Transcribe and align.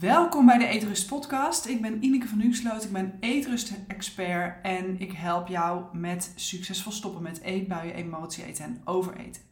Welkom 0.00 0.46
bij 0.46 0.58
de 0.58 0.66
Eetrust 0.66 1.06
Podcast. 1.06 1.66
Ik 1.66 1.80
ben 1.82 2.04
Ineke 2.04 2.28
van 2.28 2.40
Huxloot, 2.40 2.84
ik 2.84 2.92
ben 2.92 3.16
eetrust-expert 3.20 4.62
en 4.62 5.00
ik 5.00 5.12
help 5.12 5.48
jou 5.48 5.84
met 5.92 6.32
succesvol 6.34 6.92
stoppen 6.92 7.22
met 7.22 7.40
eetbuien, 7.40 7.94
emotie 7.94 8.44
eten 8.44 8.64
en 8.64 8.80
overeten. 8.84 9.42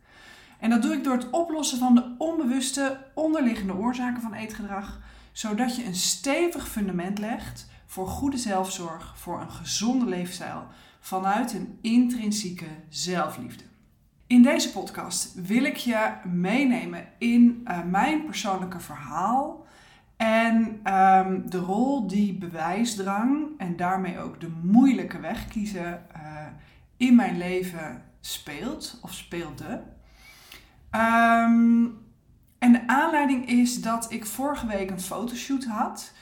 En 0.59 0.71
dat 0.71 0.83
doe 0.83 0.93
ik 0.93 1.05
door 1.05 1.13
het 1.13 1.31
oplossen 1.31 1.79
van 1.79 1.95
de 1.95 2.15
onbewuste 2.19 2.99
onderliggende 3.15 3.75
oorzaken 3.75 4.23
van 4.23 4.35
eetgedrag, 4.35 5.01
zodat 5.33 5.77
je 5.77 5.85
een 5.85 5.95
stevig 5.95 6.69
fundament 6.69 7.19
legt 7.19 7.71
voor 7.87 8.07
goede 8.07 8.39
zelfzorg, 8.39 9.19
voor 9.19 9.41
een 9.41 9.51
gezonde 9.51 10.07
leefstijl 10.07 10.67
vanuit 11.01 11.53
een 11.53 11.79
intrinsieke 11.81 12.69
zelfliefde. 12.89 13.65
In 14.27 14.43
deze 14.43 14.73
podcast 14.73 15.35
wil 15.35 15.65
ik 15.65 15.77
je 15.77 16.13
meenemen 16.25 17.09
in 17.19 17.61
uh, 17.65 17.85
mijn 17.85 18.25
persoonlijke 18.25 18.81
verhaal 18.81 19.62
en 20.23 20.81
um, 20.95 21.51
de 21.51 21.59
rol 21.59 22.07
die 22.07 22.35
bewijsdrang 22.35 23.47
en 23.59 23.77
daarmee 23.77 24.19
ook 24.19 24.41
de 24.41 24.51
moeilijke 24.63 25.21
weg 25.21 25.49
kiezen 25.49 26.03
uh, 26.17 26.47
in 26.97 27.15
mijn 27.15 27.39
leven 27.39 28.03
speelt 28.21 28.99
of 29.03 29.13
speelde. 29.13 29.83
Um, 30.91 32.01
en 32.59 32.73
de 32.73 32.83
aanleiding 32.87 33.49
is 33.49 33.81
dat 33.81 34.13
ik 34.13 34.27
vorige 34.27 34.67
week 34.67 34.91
een 34.91 35.01
fotoshoot 35.01 35.65
had. 35.65 36.13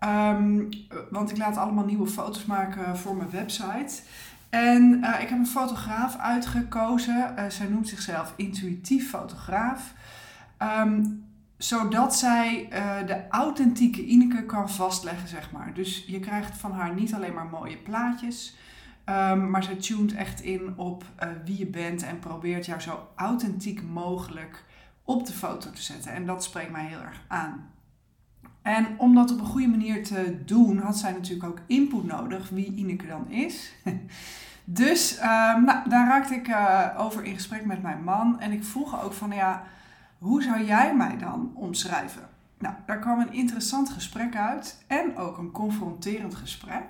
Um, 0.00 0.68
want 1.10 1.30
ik 1.30 1.36
laat 1.36 1.56
allemaal 1.56 1.84
nieuwe 1.84 2.06
foto's 2.06 2.44
maken 2.44 2.98
voor 2.98 3.16
mijn 3.16 3.30
website. 3.30 4.02
En 4.50 4.82
uh, 4.82 5.20
ik 5.20 5.28
heb 5.28 5.38
een 5.38 5.46
fotograaf 5.46 6.16
uitgekozen. 6.16 7.34
Uh, 7.38 7.44
zij 7.48 7.66
noemt 7.66 7.88
zichzelf 7.88 8.32
intuïtief 8.36 9.10
fotograaf. 9.10 9.92
Zodat 11.64 12.16
zij 12.16 12.68
uh, 12.72 13.06
de 13.06 13.28
authentieke 13.28 14.04
Ineke 14.04 14.46
kan 14.46 14.70
vastleggen, 14.70 15.28
zeg 15.28 15.52
maar. 15.52 15.74
Dus 15.74 16.04
je 16.06 16.20
krijgt 16.20 16.56
van 16.56 16.72
haar 16.72 16.94
niet 16.94 17.14
alleen 17.14 17.34
maar 17.34 17.46
mooie 17.46 17.76
plaatjes, 17.76 18.56
um, 19.08 19.50
maar 19.50 19.62
zij 19.62 19.74
tunt 19.74 20.14
echt 20.14 20.40
in 20.40 20.72
op 20.76 21.04
wie 21.44 21.58
je 21.58 21.66
bent 21.66 22.02
en 22.02 22.18
probeert 22.18 22.66
jou 22.66 22.80
zo 22.80 23.08
authentiek 23.16 23.82
mogelijk 23.82 24.64
op 25.04 25.26
de 25.26 25.32
foto 25.32 25.70
te 25.70 25.82
zetten. 25.82 26.12
En 26.12 26.26
dat 26.26 26.44
spreekt 26.44 26.70
mij 26.70 26.84
heel 26.84 27.00
erg 27.00 27.20
aan. 27.28 27.70
En 28.62 28.86
om 28.98 29.14
dat 29.14 29.32
op 29.32 29.40
een 29.40 29.46
goede 29.46 29.68
manier 29.68 30.04
te 30.04 30.44
doen, 30.44 30.78
had 30.78 30.98
zij 30.98 31.12
natuurlijk 31.12 31.48
ook 31.48 31.60
input 31.66 32.04
nodig 32.04 32.48
wie 32.48 32.74
Ineke 32.74 33.06
dan 33.06 33.30
is. 33.30 33.74
dus 34.64 35.18
um, 35.18 35.64
nou, 35.64 35.88
daar 35.88 36.06
raakte 36.06 36.34
ik 36.34 36.48
uh, 36.48 36.88
over 36.96 37.24
in 37.24 37.34
gesprek 37.34 37.64
met 37.64 37.82
mijn 37.82 38.04
man. 38.04 38.40
En 38.40 38.52
ik 38.52 38.64
vroeg 38.64 39.02
ook 39.02 39.12
van, 39.12 39.30
ja, 39.30 39.64
hoe 40.24 40.42
zou 40.42 40.64
jij 40.64 40.94
mij 40.94 41.16
dan 41.18 41.52
omschrijven? 41.54 42.28
Nou, 42.58 42.74
daar 42.86 42.98
kwam 42.98 43.20
een 43.20 43.32
interessant 43.32 43.90
gesprek 43.90 44.36
uit 44.36 44.84
en 44.86 45.16
ook 45.16 45.38
een 45.38 45.50
confronterend 45.50 46.34
gesprek. 46.34 46.84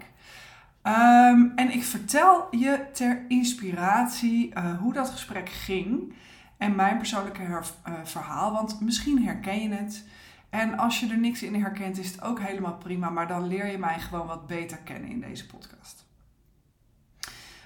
Um, 0.83 1.53
en 1.57 1.73
ik 1.73 1.85
vertel 1.85 2.47
je 2.51 2.87
ter 2.93 3.25
inspiratie 3.29 4.53
uh, 4.55 4.79
hoe 4.79 4.93
dat 4.93 5.11
gesprek 5.11 5.49
ging 5.49 6.15
en 6.57 6.75
mijn 6.75 6.97
persoonlijke 6.97 7.43
uh, 7.43 7.61
verhaal, 8.05 8.53
want 8.53 8.81
misschien 8.81 9.25
herken 9.25 9.63
je 9.63 9.69
het. 9.69 10.05
En 10.51 10.79
als 10.79 11.01
je 11.01 11.09
er 11.09 11.19
niks 11.19 11.43
in 11.43 11.55
herkent, 11.55 11.99
is 11.99 12.11
het 12.11 12.23
ook 12.23 12.41
helemaal 12.41 12.77
prima, 12.77 13.11
maar 13.11 13.29
dan 13.29 13.47
leer 13.47 13.71
je 13.71 13.79
mij 13.79 14.01
gewoon 14.01 14.27
wat 14.27 14.47
beter 14.47 14.79
kennen 14.79 15.11
in 15.11 15.21
deze 15.21 15.47
podcast. 15.47 16.07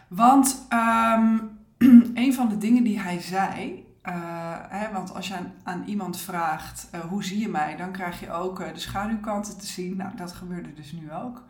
Want 0.09 0.67
um, 0.73 1.59
een 2.25 2.35
van 2.35 2.49
de 2.49 2.59
dingen 2.59 2.83
die 2.83 3.01
hij 3.01 3.21
zei, 3.21 3.87
uh, 4.07 4.57
hè, 4.69 4.93
want 4.93 5.15
als 5.15 5.29
je 5.29 5.35
aan, 5.63 5.85
iemand 5.87 6.21
vraagt 6.21 6.89
uh, 6.95 7.01
hoe 7.01 7.25
zie 7.25 7.39
je 7.39 7.49
mij, 7.49 7.77
dan 7.77 7.93
krijg 7.93 8.21
je 8.21 8.31
ook 8.31 8.61
uh, 8.61 8.73
de 8.73 8.81
schaduwkanten 8.81 9.59
te 9.59 9.67
zien. 9.67 9.97
Nou, 9.97 10.17
dat 10.17 10.33
gebeurde 10.33 10.75
dus 10.75 10.93
nu 10.93 11.13
ook. 11.13 11.45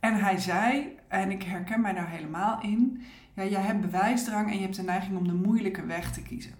En 0.00 0.14
hij 0.14 0.38
zei, 0.38 0.98
en 1.08 1.30
ik 1.30 1.42
herken 1.42 1.80
mij 1.80 1.92
daar 1.92 2.08
helemaal 2.08 2.62
in, 2.62 3.02
ja, 3.34 3.44
jij 3.44 3.62
hebt 3.62 3.80
bewijsdrang 3.80 4.50
en 4.50 4.56
je 4.56 4.62
hebt 4.62 4.76
de 4.76 4.82
neiging 4.82 5.16
om 5.16 5.26
de 5.26 5.34
moeilijke 5.34 5.86
weg 5.86 6.12
te 6.12 6.22
kiezen. 6.22 6.54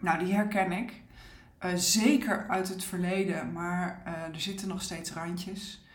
Nou, 0.00 0.24
die 0.24 0.34
herken 0.34 0.72
ik. 0.72 1.02
Zeker 1.74 2.48
uit 2.48 2.68
het 2.68 2.84
verleden, 2.84 3.52
maar 3.52 4.02
er 4.32 4.40
zitten 4.40 4.68
nog 4.68 4.82
steeds 4.82 5.12
randjes. 5.12 5.86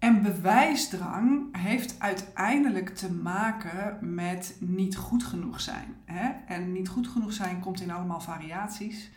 En 0.00 0.22
bewijsdrang 0.22 1.56
heeft 1.56 2.00
uiteindelijk 2.00 2.88
te 2.88 3.12
maken 3.12 4.14
met 4.14 4.56
niet 4.60 4.96
goed 4.96 5.24
genoeg 5.24 5.60
zijn. 5.60 5.96
Hè? 6.04 6.30
En 6.46 6.72
niet 6.72 6.88
goed 6.88 7.08
genoeg 7.08 7.32
zijn 7.32 7.60
komt 7.60 7.80
in 7.80 7.90
allemaal 7.90 8.20
variaties. 8.20 9.10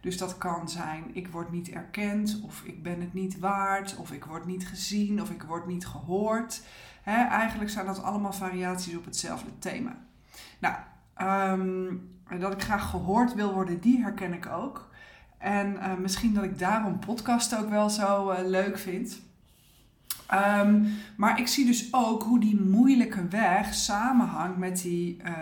Dus 0.00 0.18
dat 0.18 0.38
kan 0.38 0.68
zijn, 0.68 1.04
ik 1.12 1.28
word 1.28 1.50
niet 1.50 1.68
erkend, 1.68 2.40
of 2.44 2.62
ik 2.64 2.82
ben 2.82 3.00
het 3.00 3.14
niet 3.14 3.38
waard, 3.38 3.96
of 3.96 4.12
ik 4.12 4.24
word 4.24 4.46
niet 4.46 4.66
gezien, 4.66 5.22
of 5.22 5.30
ik 5.30 5.42
word 5.42 5.66
niet 5.66 5.86
gehoord. 5.86 6.62
Eigenlijk 7.04 7.70
zijn 7.70 7.86
dat 7.86 8.02
allemaal 8.02 8.32
variaties 8.32 8.96
op 8.96 9.04
hetzelfde 9.04 9.58
thema. 9.58 9.96
Nou, 10.58 10.74
um, 11.58 12.10
dat 12.38 12.52
ik 12.52 12.62
graag 12.62 12.90
gehoord 12.90 13.34
wil 13.34 13.52
worden, 13.54 13.80
die 13.80 14.02
herken 14.02 14.32
ik 14.32 14.46
ook. 14.46 14.90
En 15.38 15.72
uh, 15.72 15.94
misschien 15.96 16.34
dat 16.34 16.44
ik 16.44 16.58
daarom 16.58 16.98
podcast 16.98 17.56
ook 17.58 17.68
wel 17.68 17.90
zo 17.90 18.30
uh, 18.30 18.38
leuk 18.44 18.78
vind. 18.78 19.20
Um, 20.34 20.92
maar 21.16 21.40
ik 21.40 21.46
zie 21.46 21.66
dus 21.66 21.88
ook 21.90 22.22
hoe 22.22 22.40
die 22.40 22.60
moeilijke 22.60 23.28
weg 23.28 23.74
samenhangt 23.74 24.56
met 24.56 24.82
die 24.82 25.16
uh, 25.24 25.32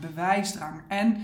bewijsdrang. 0.00 0.80
En 0.88 1.16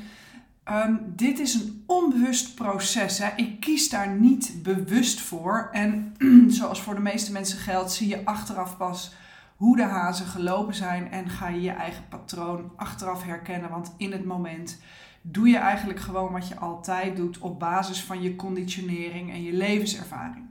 um, 0.71 1.01
dit 1.07 1.39
is 1.39 1.55
een 1.55 1.83
onbewust 1.87 2.55
proces. 2.55 3.19
Hè. 3.19 3.29
Ik 3.37 3.61
kies 3.61 3.89
daar 3.89 4.09
niet 4.09 4.55
bewust 4.63 5.21
voor. 5.21 5.69
En 5.73 6.15
zoals 6.59 6.83
voor 6.83 6.95
de 6.95 7.01
meeste 7.01 7.33
mensen 7.33 7.59
geldt, 7.59 7.93
zie 7.93 8.09
je 8.09 8.25
achteraf 8.25 8.77
pas 8.77 9.15
hoe 9.57 9.77
de 9.77 9.83
hazen 9.83 10.27
gelopen 10.27 10.75
zijn. 10.75 11.11
En 11.11 11.29
ga 11.29 11.49
je 11.49 11.61
je 11.61 11.71
eigen 11.71 12.05
patroon 12.09 12.73
achteraf 12.77 13.23
herkennen. 13.23 13.71
Want 13.71 13.95
in 13.97 14.13
het 14.13 14.25
moment 14.25 14.81
doe 15.23 15.49
je 15.49 15.57
eigenlijk 15.57 16.01
gewoon 16.01 16.33
wat 16.33 16.49
je 16.49 16.59
altijd 16.59 17.17
doet 17.17 17.39
op 17.39 17.59
basis 17.59 18.03
van 18.03 18.23
je 18.23 18.37
conditionering 18.37 19.33
en 19.33 19.43
je 19.43 19.53
levenservaring. 19.53 20.45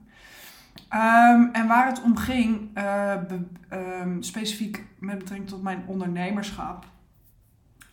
Um, 0.94 1.50
en 1.54 1.68
waar 1.68 1.88
het 1.88 2.02
om 2.02 2.18
ging, 2.18 2.74
be, 2.74 3.46
um, 3.72 4.24
specifiek 4.24 4.84
met 5.00 5.18
betrekking 5.18 5.50
tot 5.50 5.62
mijn 5.62 5.84
ondernemerschap, 5.88 6.86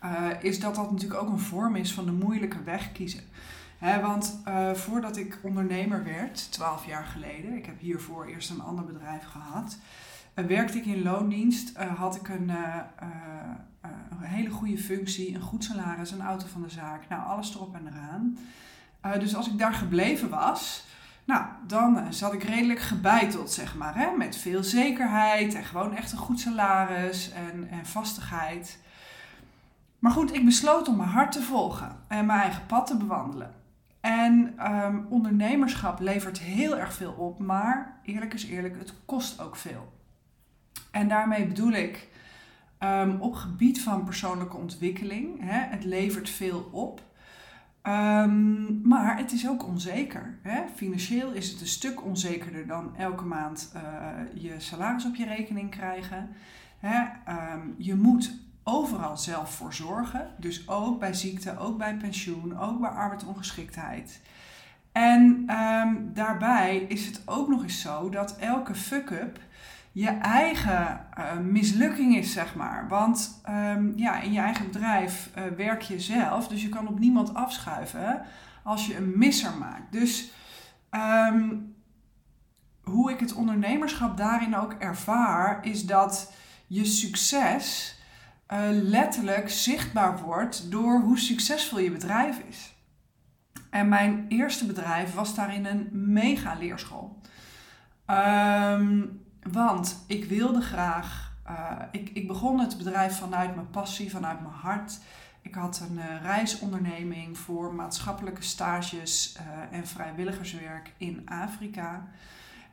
uh, 0.05 0.27
is 0.41 0.61
dat 0.61 0.75
dat 0.75 0.91
natuurlijk 0.91 1.21
ook 1.21 1.29
een 1.29 1.39
vorm 1.39 1.77
is 1.77 1.93
van 1.93 2.05
de 2.05 2.13
moeilijke 2.13 2.63
weg 2.63 2.93
kiezen. 2.93 3.21
Want 4.01 4.41
uh, 4.49 4.73
voordat 4.73 5.17
ik 5.17 5.39
ondernemer 5.43 6.05
werd, 6.05 6.53
12 6.53 6.87
jaar 6.87 7.05
geleden, 7.05 7.57
ik 7.57 7.67
heb 7.67 7.81
hiervoor 7.81 8.27
eerst 8.27 8.51
een 8.51 8.63
ander 8.63 8.85
bedrijf 8.85 9.25
gehad, 9.25 9.79
werkte 10.35 10.79
ik 10.79 10.87
in 10.87 11.03
loondienst, 11.03 11.77
had 11.77 12.17
ik 12.17 12.29
een, 12.29 12.49
een 14.11 14.23
hele 14.23 14.51
goede 14.51 14.79
functie, 14.79 15.35
een 15.35 15.41
goed 15.41 15.65
salaris, 15.65 16.11
een 16.11 16.23
auto 16.23 16.47
van 16.47 16.63
de 16.63 16.71
zaak, 16.71 17.09
nou 17.09 17.27
alles 17.27 17.55
erop 17.55 17.75
en 17.75 17.87
eraan. 17.87 18.39
dus 19.19 19.37
als 19.37 19.49
ik 19.49 19.59
daar 19.59 19.75
gebleven 19.75 20.29
was, 20.29 20.87
nou, 21.25 21.45
dan 21.67 22.13
zat 22.13 22.33
ik 22.33 22.43
redelijk 22.43 22.81
gebeiteld, 22.81 23.51
zeg 23.51 23.77
maar. 23.77 23.97
Hè? 23.97 24.11
Met 24.17 24.37
veel 24.37 24.63
zekerheid 24.63 25.55
en 25.55 25.65
gewoon 25.65 25.97
echt 25.97 26.13
een 26.13 26.19
goed 26.19 26.41
salaris 26.41 27.33
en, 27.33 27.69
en 27.71 27.87
vastigheid. 27.87 28.79
Maar 29.99 30.13
goed, 30.13 30.35
ik 30.35 30.45
besloot 30.45 30.89
om 30.89 30.97
mijn 30.97 31.09
hart 31.09 31.33
te 31.33 31.43
volgen 31.43 31.97
en 32.09 32.27
mijn 32.27 32.41
eigen 32.41 32.67
pad 32.67 32.87
te 32.87 32.97
bewandelen. 32.97 33.55
En 34.01 34.55
um, 34.73 35.07
ondernemerschap 35.09 36.01
levert 36.01 36.39
heel 36.39 36.79
erg 36.79 36.93
veel 36.93 37.13
op, 37.13 37.39
maar 37.39 38.01
eerlijk 38.03 38.35
is 38.35 38.47
eerlijk, 38.47 38.79
het 38.79 38.95
kost 39.05 39.41
ook 39.41 39.57
veel. 39.57 39.93
En 40.91 41.09
daarmee 41.09 41.47
bedoel 41.47 41.73
ik 41.73 42.09
um, 42.79 43.21
op 43.21 43.35
gebied 43.35 43.83
van 43.83 44.05
persoonlijke 44.05 44.57
ontwikkeling, 44.57 45.41
hè, 45.41 45.59
het 45.59 45.85
levert 45.85 46.31
veel 46.31 46.69
op. 46.73 47.03
Um, 47.83 48.81
maar 48.89 49.17
het 49.17 49.33
is 49.33 49.49
ook 49.49 49.67
onzeker. 49.67 50.39
Hè? 50.43 50.63
Financieel 50.75 51.33
is 51.33 51.51
het 51.51 51.61
een 51.61 51.67
stuk 51.67 52.05
onzekerder 52.05 52.67
dan 52.67 52.97
elke 52.97 53.25
maand 53.25 53.72
uh, 53.77 54.43
je 54.43 54.54
salaris 54.59 55.04
op 55.04 55.15
je 55.15 55.25
rekening 55.25 55.71
krijgen. 55.71 56.28
Hè? 56.78 57.03
Um, 57.53 57.75
je 57.78 57.95
moet 57.95 58.39
overal 58.63 59.16
zelf 59.16 59.54
voor 59.54 59.75
zorgen. 59.75 60.28
Dus 60.39 60.69
ook 60.69 60.99
bij 60.99 61.15
ziekte, 61.15 61.59
ook 61.59 61.78
bij 61.78 61.97
pensioen, 61.97 62.59
ook 62.59 62.81
bij 62.81 62.91
arbeidsongeschiktheid. 62.91 64.21
En 64.93 65.47
um, 65.51 66.10
daarbij 66.15 66.77
is 66.77 67.07
het 67.07 67.22
ook 67.25 67.49
nog 67.49 67.63
eens 67.63 67.81
zo 67.81 68.09
dat 68.09 68.37
elke 68.37 68.75
fuck-up 68.75 69.39
je 69.92 70.09
eigen 70.09 71.07
uh, 71.19 71.39
mislukking 71.39 72.16
is, 72.16 72.33
zeg 72.33 72.54
maar. 72.54 72.89
Want 72.89 73.42
um, 73.48 73.92
ja, 73.97 74.21
in 74.21 74.33
je 74.33 74.41
eigen 74.41 74.66
bedrijf 74.66 75.31
uh, 75.39 75.45
werk 75.57 75.83
je 75.83 76.01
zelf, 76.01 76.48
dus 76.48 76.63
je 76.63 76.69
kan 76.69 76.89
op 76.89 76.98
niemand 76.98 77.34
afschuiven 77.34 78.22
als 78.63 78.87
je 78.87 78.97
een 78.97 79.19
misser 79.19 79.57
maakt. 79.59 79.92
Dus 79.92 80.31
um, 80.91 81.75
hoe 82.83 83.10
ik 83.10 83.21
het 83.21 83.34
ondernemerschap 83.34 84.16
daarin 84.16 84.57
ook 84.57 84.72
ervaar, 84.72 85.66
is 85.66 85.87
dat 85.87 86.33
je 86.66 86.84
succes 86.84 87.98
uh, 88.53 88.59
letterlijk 88.71 89.51
zichtbaar 89.51 90.19
wordt 90.19 90.71
door 90.71 91.01
hoe 91.01 91.19
succesvol 91.19 91.78
je 91.78 91.91
bedrijf 91.91 92.39
is. 92.48 92.75
En 93.71 93.89
mijn 93.89 94.25
eerste 94.28 94.66
bedrijf 94.66 95.15
was 95.15 95.34
daarin 95.34 95.66
een 95.66 95.89
mega 95.92 96.54
leerschool. 96.54 97.21
Ehm, 98.07 99.03
want 99.53 100.05
ik 100.07 100.25
wilde 100.25 100.61
graag. 100.61 101.33
Uh, 101.49 101.71
ik, 101.91 102.11
ik 102.13 102.27
begon 102.27 102.61
het 102.61 102.79
bedrijf 102.79 103.19
vanuit 103.19 103.55
mijn 103.55 103.71
passie, 103.71 104.11
vanuit 104.11 104.41
mijn 104.41 104.55
hart. 104.55 104.99
Ik 105.43 105.55
had 105.55 105.83
een 105.89 105.97
uh, 105.97 106.23
reisonderneming 106.23 107.39
voor 107.39 107.75
maatschappelijke 107.75 108.43
stages 108.43 109.37
uh, 109.37 109.79
en 109.79 109.87
vrijwilligerswerk 109.87 110.93
in 110.97 111.29
Afrika. 111.29 112.09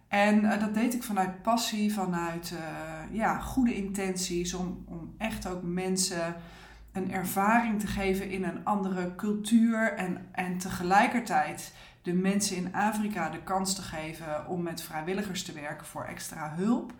En 0.08 0.60
dat 0.60 0.74
deed 0.74 0.94
ik 0.94 1.04
vanuit 1.04 1.42
passie, 1.42 1.94
vanuit 1.94 2.54
ja, 3.12 3.40
goede 3.40 3.76
intenties, 3.76 4.54
om, 4.54 4.84
om 4.86 5.14
echt 5.18 5.48
ook 5.48 5.64
mensen 5.64 6.36
een 6.92 7.12
ervaring 7.12 7.80
te 7.80 7.88
geven 7.88 8.30
in 8.30 8.44
een 8.44 8.66
andere 8.66 9.16
cultuur 9.16 9.94
en, 9.94 10.28
en 10.32 10.58
tegelijkertijd 10.58 11.74
de 12.07 12.13
mensen 12.13 12.56
in 12.56 12.74
Afrika 12.74 13.30
de 13.30 13.44
kans 13.44 13.75
te 13.75 13.81
geven 13.81 14.48
om 14.48 14.62
met 14.62 14.81
vrijwilligers 14.81 15.44
te 15.44 15.51
werken 15.51 15.86
voor 15.86 16.04
extra 16.04 16.54
hulp. 16.56 16.94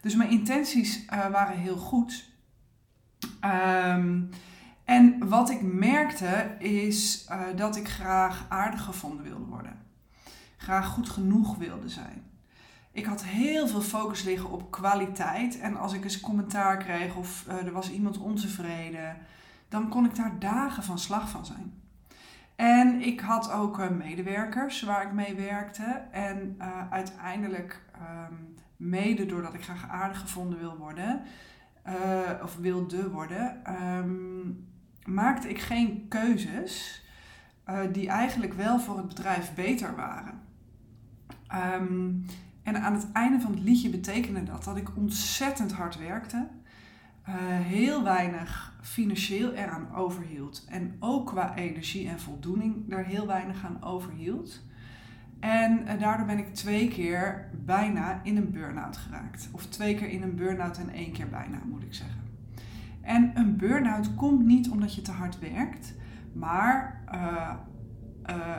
Dus 0.00 0.14
mijn 0.14 0.30
intenties 0.30 1.04
uh, 1.04 1.26
waren 1.26 1.56
heel 1.58 1.76
goed. 1.76 2.30
Um, 3.44 4.30
en 4.84 5.28
wat 5.28 5.50
ik 5.50 5.62
merkte 5.62 6.56
is 6.58 7.26
uh, 7.30 7.40
dat 7.56 7.76
ik 7.76 7.88
graag 7.88 8.46
aardig 8.48 8.82
gevonden 8.82 9.24
wilde 9.24 9.44
worden. 9.44 9.78
Graag 10.56 10.86
goed 10.86 11.08
genoeg 11.08 11.56
wilde 11.56 11.88
zijn. 11.88 12.22
Ik 12.92 13.04
had 13.04 13.24
heel 13.24 13.68
veel 13.68 13.82
focus 13.82 14.22
liggen 14.22 14.50
op 14.50 14.70
kwaliteit. 14.70 15.58
En 15.58 15.76
als 15.76 15.92
ik 15.92 16.04
eens 16.04 16.20
commentaar 16.20 16.76
kreeg 16.76 17.16
of 17.16 17.44
uh, 17.48 17.66
er 17.66 17.72
was 17.72 17.90
iemand 17.90 18.18
ontevreden, 18.18 19.16
dan 19.68 19.88
kon 19.88 20.04
ik 20.04 20.14
daar 20.14 20.38
dagen 20.38 20.82
van 20.82 20.98
slag 20.98 21.28
van 21.28 21.46
zijn. 21.46 21.83
En 22.56 23.00
ik 23.00 23.20
had 23.20 23.52
ook 23.52 23.78
uh, 23.78 23.88
medewerkers 23.88 24.82
waar 24.82 25.06
ik 25.06 25.12
mee 25.12 25.34
werkte. 25.34 26.02
En 26.10 26.56
uh, 26.58 26.92
uiteindelijk, 26.92 27.82
um, 27.96 28.54
mede 28.76 29.26
doordat 29.26 29.54
ik 29.54 29.62
graag 29.62 29.88
aardig 29.88 30.20
gevonden 30.20 30.58
wil 30.58 30.76
worden, 30.76 31.22
uh, 31.86 32.42
of 32.42 32.56
wilde 32.56 33.10
worden, 33.10 33.62
um, 33.82 34.66
maakte 35.04 35.48
ik 35.48 35.58
geen 35.58 36.08
keuzes 36.08 37.02
die 37.92 38.08
eigenlijk 38.08 38.52
wel 38.52 38.80
voor 38.80 38.96
het 38.96 39.08
bedrijf 39.08 39.54
beter 39.54 39.96
waren. 39.96 40.40
Um, 41.74 42.24
en 42.62 42.82
aan 42.82 42.92
het 42.92 43.12
einde 43.12 43.40
van 43.40 43.50
het 43.50 43.60
liedje 43.60 43.90
betekende 43.90 44.42
dat 44.42 44.64
dat 44.64 44.76
ik 44.76 44.96
ontzettend 44.96 45.72
hard 45.72 45.98
werkte. 45.98 46.48
Uh, 47.28 47.34
heel 47.60 48.02
weinig 48.02 48.76
financieel 48.82 49.52
eraan 49.52 49.94
overhield. 49.94 50.66
En 50.68 50.96
ook 50.98 51.26
qua 51.26 51.54
energie 51.54 52.08
en 52.08 52.20
voldoening 52.20 52.92
er 52.92 53.04
heel 53.04 53.26
weinig 53.26 53.64
aan 53.64 53.82
overhield. 53.82 54.62
En 55.40 55.80
uh, 55.80 56.00
daardoor 56.00 56.26
ben 56.26 56.38
ik 56.38 56.54
twee 56.54 56.88
keer 56.88 57.50
bijna 57.64 58.20
in 58.22 58.36
een 58.36 58.50
burn-out 58.50 58.96
geraakt. 58.96 59.48
Of 59.52 59.66
twee 59.66 59.94
keer 59.94 60.08
in 60.08 60.22
een 60.22 60.36
burn-out 60.36 60.78
en 60.78 60.90
één 60.90 61.12
keer 61.12 61.28
bijna, 61.28 61.58
moet 61.64 61.82
ik 61.82 61.94
zeggen. 61.94 62.20
En 63.00 63.30
een 63.34 63.56
burn-out 63.56 64.14
komt 64.14 64.44
niet 64.44 64.70
omdat 64.70 64.94
je 64.94 65.02
te 65.02 65.12
hard 65.12 65.38
werkt, 65.38 65.94
maar 66.32 67.04
uh, 67.14 67.54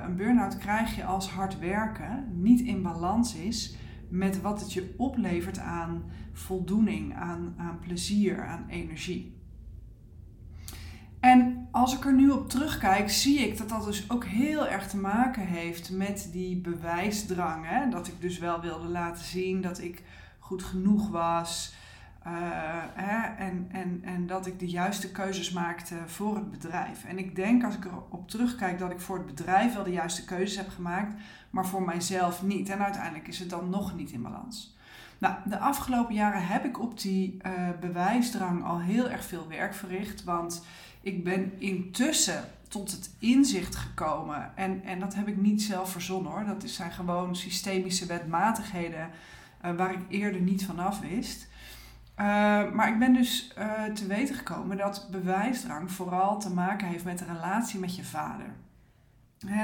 een 0.06 0.16
burn-out 0.16 0.58
krijg 0.58 0.96
je 0.96 1.04
als 1.04 1.30
hard 1.30 1.60
werken 1.60 2.26
niet 2.34 2.60
in 2.60 2.82
balans 2.82 3.36
is 3.36 3.78
met 4.10 4.42
wat 4.42 4.60
het 4.60 4.74
je 4.74 4.94
oplevert 4.98 5.60
aan 5.60 6.04
voldoening, 6.34 7.16
aan, 7.16 7.54
aan 7.58 7.80
plezier, 7.80 8.46
aan 8.46 8.66
energie. 8.70 9.34
En 11.20 11.68
als 11.72 11.96
ik 11.96 12.06
er 12.06 12.14
nu 12.14 12.30
op 12.30 12.50
terugkijk, 12.50 13.10
zie 13.10 13.40
ik 13.40 13.58
dat 13.58 13.70
dat 13.70 13.86
dus 13.86 14.10
ook 14.10 14.26
heel 14.26 14.68
erg 14.68 14.88
te 14.88 14.98
maken 14.98 15.46
heeft 15.46 15.92
met 15.92 16.30
die 16.32 16.58
bewijsdrang. 16.58 17.66
Hè? 17.68 17.90
Dat 17.90 18.08
ik 18.08 18.22
dus 18.22 18.38
wel 18.38 18.62
wilde 18.62 18.88
laten 18.88 19.26
zien 19.26 19.62
dat 19.62 19.80
ik 19.80 20.04
goed 20.40 20.64
genoeg 20.64 21.10
was. 21.10 21.74
Uh, 22.28 22.32
hè? 22.94 23.44
En, 23.46 23.68
en, 23.72 24.02
en 24.04 24.28
dat 24.28 24.46
ik 24.46 24.60
de 24.60 24.70
juiste 24.70 25.12
keuzes 25.12 25.52
maakte 25.52 25.96
voor 26.06 26.36
het 26.36 26.52
bedrijf. 26.52 27.04
En 27.06 27.18
ik 27.18 27.36
denk 27.36 27.64
als 27.64 27.76
ik 27.76 27.86
erop 27.86 28.30
terugkijk 28.30 28.80
dat 28.80 28.92
ik 28.92 29.00
voor 29.00 29.18
het 29.18 29.26
bedrijf 29.26 29.74
wel 29.74 29.84
de 29.84 29.92
juiste 29.92 30.26
keuzes 30.26 30.58
heb 30.58 30.70
gemaakt, 30.70 31.14
maar 31.50 31.66
voor 31.66 31.82
mijzelf 31.82 32.44
niet. 32.44 32.70
En 32.70 32.84
uiteindelijk 32.84 33.28
is 33.28 33.40
het 33.40 33.50
dan 33.50 33.70
nog 33.70 33.96
niet 33.96 34.12
in 34.12 34.22
balans. 34.22 34.76
Nou, 35.18 35.36
de 35.46 35.60
afgelopen 35.60 36.16
jaren 36.16 36.48
heb 36.48 36.66
ik 36.66 36.80
op 36.80 37.00
die 37.00 37.38
uh, 37.46 37.52
bewijsdrang 37.80 38.64
al 38.64 38.80
heel 38.80 39.10
erg 39.10 39.26
veel 39.26 39.48
werk 39.48 39.74
verricht. 39.74 40.24
Want 40.24 40.66
ik 41.02 41.24
ben 41.24 41.60
intussen 41.60 42.44
tot 42.68 42.92
het 42.92 43.16
inzicht 43.20 43.76
gekomen. 43.76 44.52
En, 44.56 44.84
en 44.84 45.00
dat 45.00 45.16
heb 45.16 45.28
ik 45.28 45.38
niet 45.38 45.62
zelf 45.62 45.92
verzonnen 45.92 46.32
hoor. 46.32 46.46
Dat 46.46 46.70
zijn 46.70 46.92
gewoon 46.92 47.36
systemische 47.36 48.06
wetmatigheden 48.06 49.10
uh, 49.66 49.76
waar 49.76 49.94
ik 49.94 50.00
eerder 50.10 50.42
niet 50.42 50.66
vanaf 50.66 51.00
wist. 51.00 51.48
Uh, 52.20 52.26
maar 52.72 52.88
ik 52.88 53.00
ben 53.00 53.14
dus 53.14 53.54
uh, 53.58 53.84
te 53.84 54.08
weten 54.08 54.36
gekomen 54.36 54.78
dat 54.78 55.08
bewijsdrang 55.12 55.92
vooral 55.92 56.40
te 56.40 56.54
maken 56.54 56.88
heeft 56.88 57.04
met 57.04 57.18
de 57.18 57.26
relatie 57.26 57.80
met 57.80 57.96
je 57.96 58.04
vader. 58.04 58.46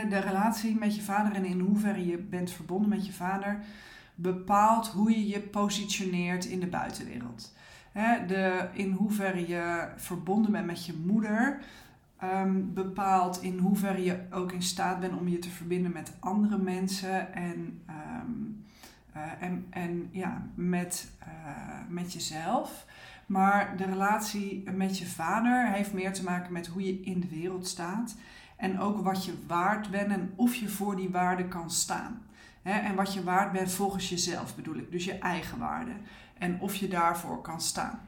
De 0.10 0.20
relatie 0.20 0.78
met 0.78 0.96
je 0.96 1.02
vader 1.02 1.34
en 1.34 1.46
in 1.46 1.60
hoeverre 1.60 2.06
je 2.06 2.18
bent 2.18 2.52
verbonden 2.52 2.90
met 2.90 3.06
je 3.06 3.14
vader 3.14 3.60
bepaalt 4.16 4.88
hoe 4.88 5.12
je 5.12 5.28
je 5.28 5.40
positioneert 5.40 6.46
in 6.46 6.60
de 6.60 6.68
buitenwereld. 6.68 7.54
De, 8.28 8.68
in 8.74 8.92
hoeverre 8.92 9.48
je 9.48 9.88
verbonden 9.96 10.52
bent 10.52 10.66
met 10.66 10.86
je 10.86 10.94
moeder 11.06 11.60
um, 12.24 12.74
bepaalt 12.74 13.42
in 13.42 13.58
hoeverre 13.58 14.04
je 14.04 14.20
ook 14.32 14.52
in 14.52 14.62
staat 14.62 15.00
bent 15.00 15.18
om 15.20 15.28
je 15.28 15.40
te 15.40 15.50
verbinden 15.50 15.92
met 15.92 16.14
andere 16.20 16.58
mensen 16.58 17.34
en, 17.34 17.82
um, 17.90 18.64
uh, 19.16 19.22
en, 19.40 19.66
en 19.70 20.10
ja, 20.12 20.48
met, 20.56 21.12
met 21.94 22.14
jezelf. 22.14 22.86
Maar 23.26 23.78
de 23.78 23.86
relatie 23.86 24.70
met 24.72 24.98
je 24.98 25.06
vader 25.06 25.68
heeft 25.68 25.94
meer 25.94 26.14
te 26.14 26.24
maken 26.24 26.54
met 26.54 26.68
hoe 26.68 26.86
je 26.86 27.02
in 27.02 27.20
de 27.20 27.28
wereld 27.28 27.68
staat. 27.68 28.16
En 28.58 28.80
ook 28.80 29.04
wat 29.04 29.26
je 29.26 29.34
waard 29.48 29.90
bent 29.92 30.12
en 30.12 30.34
of 30.36 30.56
je 30.56 30.70
voor 30.70 30.96
die 30.96 31.10
waarde 31.10 31.48
kan 31.48 31.72
staan. 31.72 32.22
en 32.64 32.96
wat 32.96 33.14
je 33.14 33.24
waard 33.24 33.52
bent 33.52 33.72
volgens 33.72 34.10
jezelf 34.10 34.56
bedoel 34.56 34.76
ik, 34.76 34.92
dus 34.92 35.06
je 35.06 35.18
eigen 35.18 35.60
waarde. 35.60 35.92
En 36.38 36.60
of 36.60 36.76
je 36.76 36.88
daarvoor 36.88 37.42
kan 37.42 37.62
staan. 37.62 38.00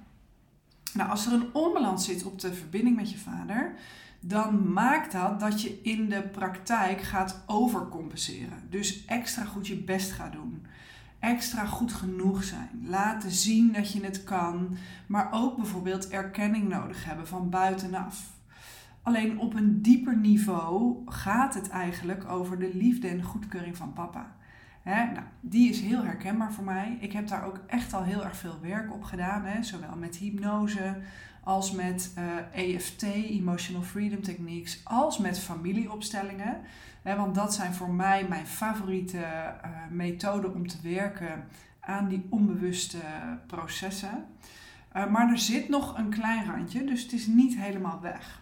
Nou, 0.94 1.10
als 1.10 1.26
er 1.26 1.34
een 1.34 1.54
onbalans 1.54 2.06
zit 2.06 2.26
op 2.26 2.40
de 2.40 2.54
verbinding 2.54 2.96
met 2.96 3.12
je 3.12 3.18
vader, 3.18 3.76
dan 4.20 4.74
maakt 4.74 5.12
dat 5.12 5.40
dat 5.40 5.62
je 5.62 5.80
in 5.82 6.10
de 6.10 6.22
praktijk 6.22 7.02
gaat 7.02 7.44
overcompenseren. 7.46 8.68
Dus 8.70 9.06
extra 9.06 9.44
goed 9.44 9.68
je 9.68 9.76
best 9.76 10.12
gaat 10.12 10.32
doen. 10.32 10.66
Extra 11.24 11.66
goed 11.66 11.94
genoeg 11.94 12.44
zijn. 12.44 12.70
Laten 12.86 13.32
zien 13.32 13.72
dat 13.72 13.92
je 13.92 14.04
het 14.04 14.24
kan. 14.24 14.78
Maar 15.08 15.30
ook 15.32 15.56
bijvoorbeeld 15.56 16.08
erkenning 16.08 16.70
nodig 16.70 17.06
hebben 17.06 17.28
van 17.28 17.50
buitenaf. 17.50 18.32
Alleen 19.02 19.40
op 19.40 19.54
een 19.54 19.82
dieper 19.82 20.18
niveau 20.18 21.02
gaat 21.06 21.54
het 21.54 21.70
eigenlijk 21.70 22.30
over 22.30 22.60
de 22.60 22.72
liefde 22.74 23.08
en 23.08 23.24
goedkeuring 23.24 23.78
van 23.78 23.94
papa. 23.94 24.36
Nou, 24.84 25.26
die 25.40 25.70
is 25.70 25.82
heel 25.82 26.04
herkenbaar 26.04 26.54
voor 26.54 26.64
mij. 26.64 26.98
Ik 27.00 27.14
heb 27.14 27.28
daar 27.28 27.46
ook 27.46 27.60
echt 27.68 27.94
al 27.94 28.04
heel 28.04 28.24
erg 28.24 28.38
veel 28.38 28.60
werk 28.62 28.94
op 28.94 29.04
gedaan. 29.04 29.64
zowel 29.64 29.96
met 29.96 30.16
hypnose 30.16 30.96
als 31.44 31.72
met 31.72 32.14
EFT, 32.52 33.04
eh, 33.04 33.16
e 33.16 33.28
Emotional 33.28 33.82
Freedom 33.82 34.22
Techniques, 34.22 34.82
als 34.84 35.18
met 35.18 35.40
familieopstellingen. 35.40 36.62
want 37.02 37.36
dat 37.36 37.54
zijn 37.54 37.74
voor 37.74 37.94
mij 37.94 38.26
mijn 38.30 38.48
favoriete 38.48 39.18
uh, 39.18 39.70
methoden 39.90 40.54
om 40.54 40.68
te 40.68 40.78
werken 40.84 41.48
aan 41.80 42.08
die 42.08 42.26
onbewuste 42.30 42.98
processen. 43.48 44.26
Uh, 44.96 45.08
maar 45.08 45.30
er 45.30 45.38
zit 45.38 45.70
nog 45.70 45.98
een 45.98 46.10
klein 46.10 46.46
randje, 46.46 46.84
dus 46.84 47.02
het 47.02 47.12
is 47.12 47.28
niet 47.28 47.58
helemaal 47.58 48.02
weg. 48.02 48.42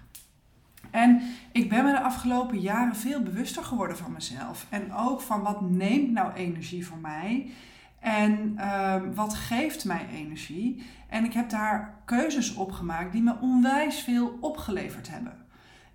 En 0.91 1.21
ik 1.51 1.69
ben 1.69 1.83
me 1.83 1.91
de 1.91 2.01
afgelopen 2.01 2.59
jaren 2.59 2.95
veel 2.95 3.21
bewuster 3.21 3.63
geworden 3.63 3.97
van 3.97 4.11
mezelf. 4.11 4.65
En 4.69 4.93
ook 4.93 5.21
van 5.21 5.41
wat 5.41 5.61
neemt 5.61 6.11
nou 6.11 6.33
energie 6.33 6.85
voor 6.85 6.97
mij. 6.97 7.51
En 7.99 8.53
uh, 8.57 8.95
wat 9.13 9.33
geeft 9.33 9.85
mij 9.85 10.07
energie. 10.13 10.83
En 11.09 11.25
ik 11.25 11.33
heb 11.33 11.49
daar 11.49 12.01
keuzes 12.05 12.53
op 12.53 12.71
gemaakt 12.71 13.11
die 13.11 13.21
me 13.21 13.35
onwijs 13.41 13.99
veel 13.99 14.37
opgeleverd 14.41 15.09
hebben. 15.09 15.45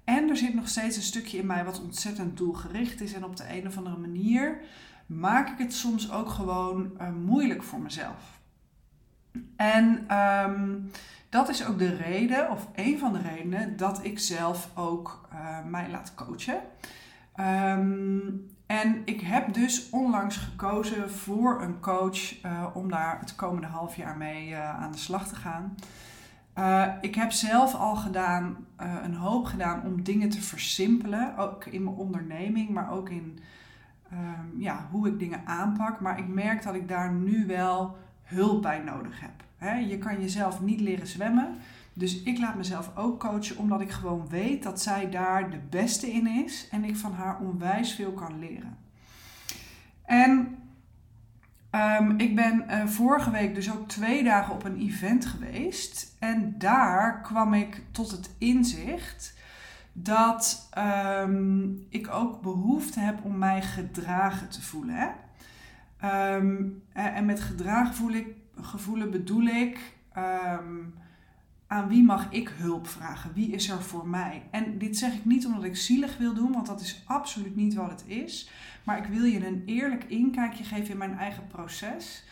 En 0.04 0.28
er 0.28 0.36
zit 0.36 0.54
nog 0.54 0.68
steeds 0.68 0.96
een 0.96 1.02
stukje 1.02 1.38
in 1.38 1.46
mij 1.46 1.64
wat 1.64 1.82
ontzettend 1.82 2.36
doelgericht 2.36 3.00
is. 3.00 3.12
En 3.12 3.24
op 3.24 3.36
de 3.36 3.44
een 3.48 3.66
of 3.66 3.76
andere 3.76 3.96
manier 3.96 4.60
maak 5.06 5.48
ik 5.48 5.58
het 5.58 5.74
soms 5.74 6.10
ook 6.10 6.28
gewoon 6.28 6.90
uh, 7.00 7.08
moeilijk 7.24 7.62
voor 7.62 7.80
mezelf. 7.80 8.40
En 9.56 10.16
um, 10.18 10.90
dat 11.36 11.48
is 11.48 11.66
ook 11.66 11.78
de 11.78 11.96
reden, 11.96 12.50
of 12.50 12.68
een 12.74 12.98
van 12.98 13.12
de 13.12 13.20
redenen, 13.20 13.76
dat 13.76 14.04
ik 14.04 14.18
zelf 14.18 14.70
ook 14.74 15.28
uh, 15.32 15.38
mij 15.70 15.90
laat 15.90 16.14
coachen. 16.14 16.60
Um, 17.40 18.50
en 18.66 19.02
ik 19.04 19.20
heb 19.20 19.54
dus 19.54 19.90
onlangs 19.90 20.36
gekozen 20.36 21.10
voor 21.10 21.62
een 21.62 21.80
coach 21.80 22.44
uh, 22.44 22.66
om 22.74 22.90
daar 22.90 23.20
het 23.20 23.34
komende 23.34 23.66
half 23.66 23.96
jaar 23.96 24.16
mee 24.16 24.48
uh, 24.48 24.82
aan 24.82 24.92
de 24.92 24.98
slag 24.98 25.28
te 25.28 25.34
gaan. 25.34 25.74
Ik 27.00 27.14
heb 27.14 27.32
zelf 27.32 27.74
al 27.74 27.96
gedaan, 27.96 28.56
een 29.02 29.14
hoop 29.14 29.44
gedaan 29.44 29.82
om 29.82 30.02
dingen 30.02 30.28
te 30.28 30.42
versimpelen. 30.42 31.36
Ook 31.36 31.64
in 31.64 31.84
mijn 31.84 31.96
onderneming, 31.96 32.68
maar 32.68 32.90
ook 32.90 33.10
in 33.10 33.38
um, 34.12 34.60
ja, 34.60 34.86
hoe 34.90 35.08
ik 35.08 35.18
dingen 35.18 35.46
aanpak. 35.46 36.00
Maar 36.00 36.18
ik 36.18 36.28
merk 36.28 36.62
dat 36.62 36.74
ik 36.74 36.88
daar 36.88 37.12
nu 37.12 37.46
wel 37.46 37.96
hulp 38.22 38.62
bij 38.62 38.78
nodig 38.78 39.20
heb. 39.20 39.45
Je 39.60 39.98
kan 39.98 40.20
jezelf 40.20 40.60
niet 40.60 40.80
leren 40.80 41.06
zwemmen. 41.06 41.56
Dus 41.92 42.22
ik 42.22 42.38
laat 42.38 42.54
mezelf 42.54 42.96
ook 42.96 43.20
coachen, 43.20 43.56
omdat 43.56 43.80
ik 43.80 43.90
gewoon 43.90 44.28
weet 44.28 44.62
dat 44.62 44.82
zij 44.82 45.10
daar 45.10 45.50
de 45.50 45.60
beste 45.70 46.12
in 46.12 46.26
is 46.26 46.68
en 46.70 46.84
ik 46.84 46.96
van 46.96 47.12
haar 47.12 47.38
onwijs 47.40 47.94
veel 47.94 48.12
kan 48.12 48.38
leren. 48.38 48.76
En 50.04 50.58
um, 51.70 52.18
ik 52.18 52.34
ben 52.34 52.64
uh, 52.70 52.86
vorige 52.86 53.30
week 53.30 53.54
dus 53.54 53.72
ook 53.72 53.88
twee 53.88 54.25
dagen 54.25 54.54
op 54.54 54.64
een 54.64 54.80
event 54.80 55.26
geweest. 55.26 56.16
En 56.18 56.54
daar 56.58 57.20
kwam 57.20 57.54
ik 57.54 57.82
tot 57.90 58.10
het 58.10 58.30
inzicht 58.38 59.34
dat 59.92 60.70
um, 61.22 61.86
ik 61.88 62.08
ook 62.08 62.42
behoefte 62.42 63.00
heb 63.00 63.25
om 63.25 63.38
mij 63.38 63.62
gedragen 63.62 64.48
te 64.48 64.62
voelen. 64.62 64.94
Hè? 64.94 65.08
Um, 66.36 66.82
en 66.92 67.25
met 67.25 67.40
gedragen 67.40 67.94
voel 67.94 68.12
ik, 68.12 68.26
gevoelen 68.60 69.10
bedoel 69.10 69.44
ik 69.44 69.94
aan 71.66 71.88
wie 71.88 72.02
mag 72.02 72.32
ik 72.32 72.48
hulp 72.48 72.86
vragen? 72.88 73.32
Wie 73.32 73.50
is 73.50 73.68
er 73.68 73.82
voor 73.82 74.08
mij? 74.08 74.42
En 74.50 74.78
dit 74.78 74.98
zeg 74.98 75.14
ik 75.14 75.25
niet 75.25 75.46
omdat 75.46 75.64
ik 75.64 75.76
zielig 75.76 76.18
wil 76.18 76.34
doen, 76.34 76.52
want 76.52 76.66
dat 76.66 76.80
is 76.80 77.02
absoluut 77.06 77.56
niet 77.56 77.75
wat 77.75 77.90
het 77.90 78.04
is. 78.06 78.50
Maar 78.84 78.98
ik 78.98 79.04
wil 79.04 79.25
je 79.25 79.46
een 79.46 79.62
eerlijk 79.66 80.04
inkijkje 80.04 80.64
geven 80.64 80.90
in 80.90 80.98
mijn 80.98 81.18
eigen 81.18 81.46
proces. 81.46 82.25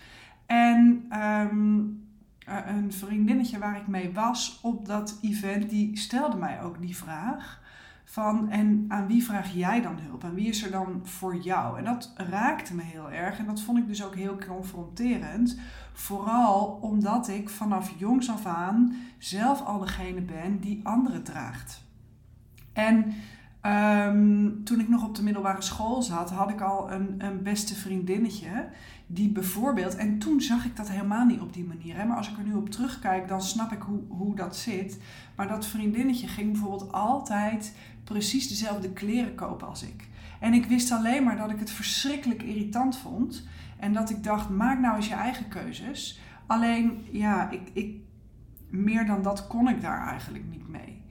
En 0.47 1.07
um, 1.21 2.03
een 2.47 2.93
vriendinnetje 2.93 3.59
waar 3.59 3.77
ik 3.77 3.87
mee 3.87 4.13
was 4.13 4.61
op 4.63 4.87
dat 4.87 5.19
event, 5.23 5.71
die 5.71 5.99
stelde 5.99 6.37
mij 6.37 6.63
ook 6.63 6.81
die 6.81 6.97
vraag. 6.97 7.63
Van, 8.15 8.51
en 8.51 8.85
aan 8.89 9.07
wie 9.07 9.25
vraag 9.25 9.55
jij 9.55 9.81
dan 9.81 9.99
hulp? 9.99 10.25
En 10.25 10.35
wie 10.35 10.49
is 10.49 10.63
er 10.63 10.71
dan 10.71 11.01
voor 11.03 11.37
jou? 11.37 11.79
En 11.79 11.85
dat 11.85 12.13
raakte 12.17 12.75
me 12.75 12.83
heel 12.83 13.11
erg. 13.11 13.39
En 13.39 13.47
dat 13.47 13.61
vond 13.61 13.79
ik 13.79 13.87
dus 13.87 14.05
ook 14.05 14.15
heel 14.15 14.39
confronterend. 14.47 15.59
Vooral 15.93 16.79
omdat 16.81 17.29
ik 17.29 17.49
vanaf 17.49 17.93
jongs 17.99 18.31
af 18.31 18.47
aan 18.47 18.97
zelf 19.19 19.63
al 19.63 19.79
degene 19.79 20.21
ben 20.21 20.61
die 20.61 20.81
anderen 20.83 21.23
draagt. 21.23 21.85
En 22.73 23.15
um, 23.67 24.65
toen 24.65 24.81
ik 24.81 24.89
nog 24.89 25.05
op 25.05 25.15
de 25.15 25.23
middelbare 25.23 25.63
school 25.63 26.03
zat, 26.03 26.31
had 26.31 26.51
ik 26.51 26.61
al 26.61 26.93
een, 26.93 27.15
een 27.19 27.43
beste 27.43 27.75
vriendinnetje. 27.75 28.69
Die 29.07 29.29
bijvoorbeeld, 29.29 29.97
en 29.97 30.19
toen 30.19 30.41
zag 30.41 30.65
ik 30.65 30.77
dat 30.77 30.91
helemaal 30.91 31.25
niet 31.25 31.41
op 31.41 31.53
die 31.53 31.65
manier. 31.65 31.97
Hè, 31.97 32.05
maar 32.05 32.17
als 32.17 32.31
ik 32.31 32.39
er 32.39 32.45
nu 32.45 32.55
op 32.55 32.71
terugkijk, 32.71 33.29
dan 33.29 33.43
snap 33.43 33.73
ik 33.73 33.83
hoe, 33.83 34.01
hoe 34.09 34.37
dat 34.37 34.57
zit. 34.57 35.01
Maar 35.37 35.49
dat 35.49 35.67
vriendinnetje 35.67 36.27
ging 36.27 36.53
bijvoorbeeld 36.53 36.93
altijd 36.93 37.77
precies 38.05 38.49
dezelfde 38.49 38.93
kleren 38.93 39.35
kopen 39.35 39.69
als 39.69 39.83
ik. 39.83 40.09
En 40.41 40.53
ik 40.53 40.67
wist 40.67 40.93
alleen 40.93 41.25
maar 41.25 41.37
dat 41.37 41.51
ik 41.51 41.59
het 41.59 41.71
verschrikkelijk 41.71 42.43
irritant 42.43 42.97
vond. 42.97 43.47
En 43.79 43.93
dat 43.93 44.11
ik 44.11 44.25
dacht, 44.25 44.49
maak 44.49 44.81
nou 44.81 44.97
eens 44.97 45.09
je 45.09 45.15
eigen 45.15 45.49
keuzes. 45.49 46.21
Alleen, 46.47 47.05
ja, 47.11 47.51
ik, 47.51 47.71
ik, 47.73 47.97
meer 48.69 49.07
dan 49.07 49.23
dat 49.23 49.47
kon 49.47 49.69
ik 49.69 49.81
daar 49.81 50.07
eigenlijk 50.09 50.45
niet 50.51 50.69
mee. 50.69 51.03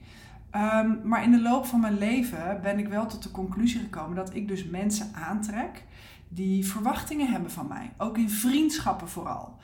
Um, 0.56 1.00
maar 1.04 1.22
in 1.22 1.30
de 1.30 1.40
loop 1.40 1.66
van 1.66 1.80
mijn 1.80 1.98
leven 1.98 2.60
ben 2.62 2.78
ik 2.78 2.88
wel 2.88 3.06
tot 3.06 3.22
de 3.22 3.30
conclusie 3.30 3.80
gekomen 3.80 4.16
dat 4.16 4.34
ik 4.34 4.48
dus 4.48 4.64
mensen 4.64 5.10
aantrek 5.14 5.84
die 6.28 6.66
verwachtingen 6.66 7.30
hebben 7.30 7.50
van 7.50 7.66
mij. 7.68 7.92
Ook 7.98 8.18
in 8.18 8.30
vriendschappen 8.30 9.08
vooral. 9.08 9.58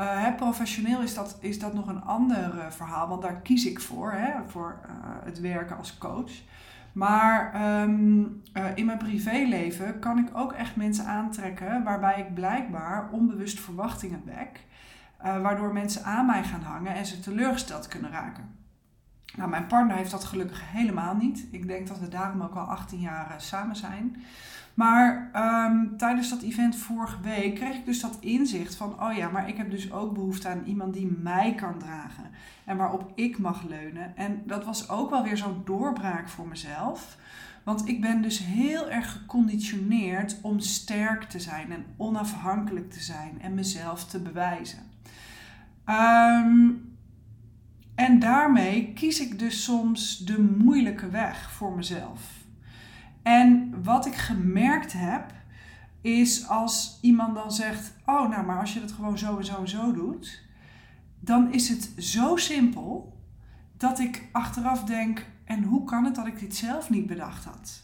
Uh, 0.00 0.22
hè, 0.22 0.32
professioneel 0.32 1.02
is 1.02 1.14
dat, 1.14 1.38
is 1.40 1.58
dat 1.58 1.74
nog 1.74 1.88
een 1.88 2.02
ander 2.02 2.54
uh, 2.54 2.70
verhaal, 2.70 3.08
want 3.08 3.22
daar 3.22 3.40
kies 3.40 3.66
ik 3.66 3.80
voor, 3.80 4.12
hè, 4.12 4.32
voor 4.46 4.80
uh, 4.84 4.90
het 5.24 5.40
werken 5.40 5.76
als 5.76 5.98
coach. 5.98 6.32
Maar 6.92 7.62
um, 7.82 8.42
in 8.74 8.86
mijn 8.86 8.98
privéleven 8.98 9.98
kan 9.98 10.18
ik 10.18 10.28
ook 10.32 10.52
echt 10.52 10.76
mensen 10.76 11.06
aantrekken 11.06 11.84
waarbij 11.84 12.20
ik 12.20 12.34
blijkbaar 12.34 13.08
onbewust 13.10 13.60
verwachtingen 13.60 14.22
wek, 14.24 14.64
waardoor 15.42 15.72
mensen 15.72 16.04
aan 16.04 16.26
mij 16.26 16.44
gaan 16.44 16.62
hangen 16.62 16.94
en 16.94 17.06
ze 17.06 17.20
teleurgesteld 17.20 17.88
kunnen 17.88 18.10
raken. 18.10 18.59
Nou, 19.36 19.50
mijn 19.50 19.66
partner 19.66 19.96
heeft 19.96 20.10
dat 20.10 20.24
gelukkig 20.24 20.62
helemaal 20.64 21.14
niet. 21.14 21.46
Ik 21.50 21.66
denk 21.66 21.88
dat 21.88 21.98
we 21.98 22.08
daarom 22.08 22.42
ook 22.42 22.54
al 22.54 22.64
18 22.64 23.00
jaar 23.00 23.34
samen 23.36 23.76
zijn. 23.76 24.16
Maar 24.74 25.30
um, 25.66 25.96
tijdens 25.96 26.30
dat 26.30 26.42
event 26.42 26.76
vorige 26.76 27.20
week 27.20 27.54
kreeg 27.54 27.74
ik 27.74 27.84
dus 27.84 28.00
dat 28.00 28.16
inzicht 28.20 28.74
van, 28.74 29.02
oh 29.02 29.16
ja, 29.16 29.28
maar 29.28 29.48
ik 29.48 29.56
heb 29.56 29.70
dus 29.70 29.92
ook 29.92 30.14
behoefte 30.14 30.48
aan 30.48 30.64
iemand 30.64 30.94
die 30.94 31.16
mij 31.22 31.54
kan 31.54 31.78
dragen 31.78 32.30
en 32.64 32.76
waarop 32.76 33.12
ik 33.14 33.38
mag 33.38 33.62
leunen. 33.68 34.16
En 34.16 34.42
dat 34.46 34.64
was 34.64 34.88
ook 34.88 35.10
wel 35.10 35.22
weer 35.22 35.36
zo'n 35.36 35.62
doorbraak 35.64 36.28
voor 36.28 36.48
mezelf. 36.48 37.16
Want 37.62 37.88
ik 37.88 38.00
ben 38.00 38.22
dus 38.22 38.38
heel 38.38 38.90
erg 38.90 39.12
geconditioneerd 39.12 40.38
om 40.42 40.60
sterk 40.60 41.22
te 41.22 41.40
zijn 41.40 41.72
en 41.72 41.84
onafhankelijk 41.96 42.90
te 42.90 43.00
zijn 43.00 43.38
en 43.40 43.54
mezelf 43.54 44.04
te 44.04 44.20
bewijzen. 44.20 44.78
Um, 45.86 46.89
en 48.00 48.18
daarmee 48.18 48.92
kies 48.92 49.20
ik 49.20 49.38
dus 49.38 49.64
soms 49.64 50.18
de 50.18 50.42
moeilijke 50.42 51.08
weg 51.08 51.52
voor 51.52 51.76
mezelf. 51.76 52.20
En 53.22 53.74
wat 53.82 54.06
ik 54.06 54.14
gemerkt 54.14 54.92
heb, 54.92 55.32
is 56.00 56.48
als 56.48 56.98
iemand 57.00 57.34
dan 57.34 57.52
zegt: 57.52 57.94
Oh, 58.06 58.28
nou, 58.28 58.46
maar 58.46 58.60
als 58.60 58.74
je 58.74 58.80
dat 58.80 58.92
gewoon 58.92 59.18
zo 59.18 59.36
en 59.36 59.44
zo 59.44 59.60
en 59.60 59.68
zo 59.68 59.92
doet, 59.92 60.42
dan 61.20 61.52
is 61.52 61.68
het 61.68 61.92
zo 61.98 62.36
simpel 62.36 63.18
dat 63.76 63.98
ik 63.98 64.28
achteraf 64.32 64.84
denk: 64.84 65.26
En 65.44 65.62
hoe 65.62 65.84
kan 65.84 66.04
het 66.04 66.14
dat 66.14 66.26
ik 66.26 66.38
dit 66.38 66.56
zelf 66.56 66.90
niet 66.90 67.06
bedacht 67.06 67.44
had? 67.44 67.82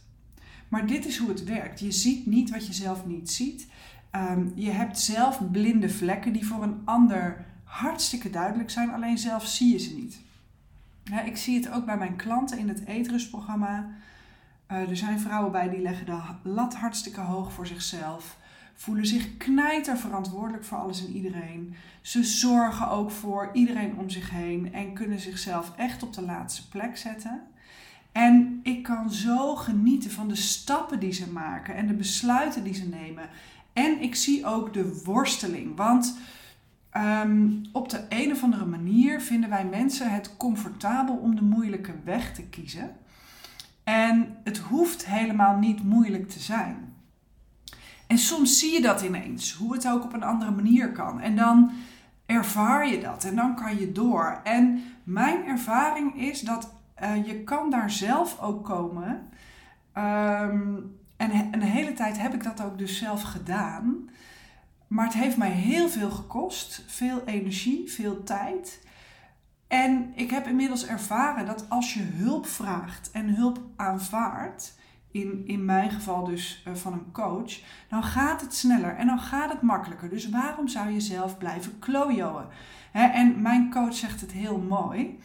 Maar 0.68 0.87
dit 0.87 1.06
is 1.06 1.18
hoe 1.18 1.28
het 1.28 1.44
werkt. 1.44 1.80
Je 1.80 1.92
ziet 1.92 2.26
niet 2.26 2.50
wat 2.50 2.66
je 2.66 2.73
zelf 2.73 3.06
niet 3.06 3.30
ziet. 3.30 3.68
Um, 4.12 4.52
je 4.54 4.70
hebt 4.70 4.99
zelf 4.99 5.50
blinde 5.50 5.88
vlekken 5.88 6.32
die 6.32 6.46
voor 6.46 6.62
een 6.62 6.80
ander 6.85 7.54
hartstikke 7.76 8.30
duidelijk 8.30 8.71
zijn, 8.71 8.92
alleen 8.92 9.18
zelf 9.18 9.47
zie 9.47 9.73
je 9.73 9.78
ze 9.78 9.95
niet. 9.95 10.21
Ik 11.25 11.37
zie 11.37 11.56
het 11.56 11.71
ook 11.71 11.85
bij 11.85 11.97
mijn 11.97 12.16
klanten 12.16 12.59
in 12.59 12.68
het 12.68 12.87
eetrustprogramma. 12.87 13.88
Uh, 14.73 14.90
er 14.90 14.97
zijn 14.97 15.21
vrouwen 15.21 15.52
bij 15.52 15.68
die 15.68 15.80
leggen 15.80 16.06
de 16.06 16.21
lat 16.42 16.75
hartstikke 16.75 17.21
hoog 17.21 17.52
voor 17.52 17.66
zichzelf. 17.66 18.37
Voelen 18.75 19.06
zich 19.06 19.37
knijter 19.37 19.97
verantwoordelijk 19.97 20.64
voor 20.64 20.78
alles 20.78 21.06
en 21.06 21.12
iedereen. 21.12 21.75
Ze 22.00 22.25
zorgen 22.25 22.90
ook 22.90 23.11
voor 23.11 23.50
iedereen 23.52 23.99
om 23.99 24.11
zich 24.11 24.30
heen 24.30 24.73
en 24.73 24.92
kunnen 24.92 25.21
zichzelf 25.21 25.73
echt 25.76 26.02
op 26.02 26.12
de 26.12 26.23
laatste 26.23 26.68
plek 26.68 26.97
zetten. 26.97 27.40
En 28.12 28.61
ik 28.62 28.83
kan 28.83 29.12
zo 29.12 29.56
genieten 29.56 30.11
van 30.11 30.28
de 30.28 30.37
stappen 30.37 31.00
die 31.00 31.12
ze 31.12 31.30
maken 31.30 31.75
en 31.75 31.87
de 31.87 31.95
besluiten 31.95 32.64
die 32.64 32.75
ze 32.75 32.88
nemen. 32.88 33.28
En 33.73 34.02
ik 34.02 34.14
zie 34.14 34.47
ook 34.47 34.73
de 34.73 35.02
worsteling. 35.04 35.76
Want 35.76 36.16
um, 36.96 37.62
op 37.72 37.88
de 37.88 38.04
een 38.08 38.32
of 38.32 38.42
andere 38.42 38.66
manier 38.66 39.20
vinden 39.20 39.50
wij 39.50 39.64
mensen 39.64 40.10
het 40.10 40.36
comfortabel 40.36 41.16
om 41.16 41.34
de 41.34 41.42
moeilijke 41.42 41.94
weg 42.04 42.34
te 42.34 42.42
kiezen. 42.42 42.96
En 43.84 44.36
het 44.44 44.58
hoeft 44.58 45.06
helemaal 45.06 45.58
niet 45.58 45.84
moeilijk 45.84 46.28
te 46.28 46.40
zijn. 46.40 46.94
En 48.06 48.18
soms 48.18 48.58
zie 48.58 48.72
je 48.72 48.80
dat 48.80 49.02
ineens, 49.02 49.52
hoe 49.52 49.72
het 49.72 49.88
ook 49.88 50.04
op 50.04 50.12
een 50.12 50.22
andere 50.22 50.50
manier 50.50 50.92
kan. 50.92 51.20
En 51.20 51.36
dan 51.36 51.70
ervaar 52.26 52.88
je 52.88 53.00
dat 53.00 53.24
en 53.24 53.36
dan 53.36 53.54
kan 53.54 53.78
je 53.78 53.92
door. 53.92 54.40
En 54.44 54.82
mijn 55.04 55.46
ervaring 55.46 56.20
is 56.20 56.40
dat 56.40 56.74
uh, 57.02 57.26
je 57.26 57.42
kan 57.42 57.70
daar 57.70 57.90
zelf 57.90 58.40
ook 58.40 58.64
komen. 58.64 59.28
Um, 59.94 60.96
en 61.16 61.30
een 61.50 61.62
hele 61.62 61.92
tijd 61.92 62.18
heb 62.18 62.34
ik 62.34 62.42
dat 62.42 62.62
ook 62.62 62.78
dus 62.78 62.98
zelf 62.98 63.22
gedaan. 63.22 64.08
Maar 64.87 65.05
het 65.05 65.14
heeft 65.14 65.37
mij 65.37 65.50
heel 65.50 65.88
veel 65.88 66.11
gekost. 66.11 66.85
Veel 66.87 67.23
energie, 67.25 67.90
veel 67.90 68.23
tijd. 68.23 68.85
En 69.66 70.12
ik 70.14 70.31
heb 70.31 70.47
inmiddels 70.47 70.87
ervaren 70.87 71.47
dat 71.47 71.66
als 71.69 71.95
je 71.95 72.02
hulp 72.02 72.47
vraagt 72.47 73.11
en 73.11 73.35
hulp 73.35 73.61
aanvaardt, 73.76 74.78
in, 75.11 75.43
in 75.47 75.64
mijn 75.64 75.90
geval 75.90 76.25
dus 76.25 76.62
uh, 76.69 76.75
van 76.75 76.93
een 76.93 77.12
coach, 77.12 77.61
dan 77.88 78.02
gaat 78.02 78.40
het 78.40 78.55
sneller 78.55 78.97
en 78.97 79.07
dan 79.07 79.19
gaat 79.19 79.52
het 79.52 79.62
makkelijker. 79.62 80.09
Dus 80.09 80.28
waarom 80.28 80.69
zou 80.69 80.90
je 80.90 81.00
zelf 81.00 81.38
blijven 81.38 81.78
klojoen? 81.78 82.45
En 82.93 83.43
mijn 83.43 83.71
coach 83.71 83.95
zegt 83.95 84.21
het 84.21 84.33
heel 84.33 84.59
mooi. 84.59 85.19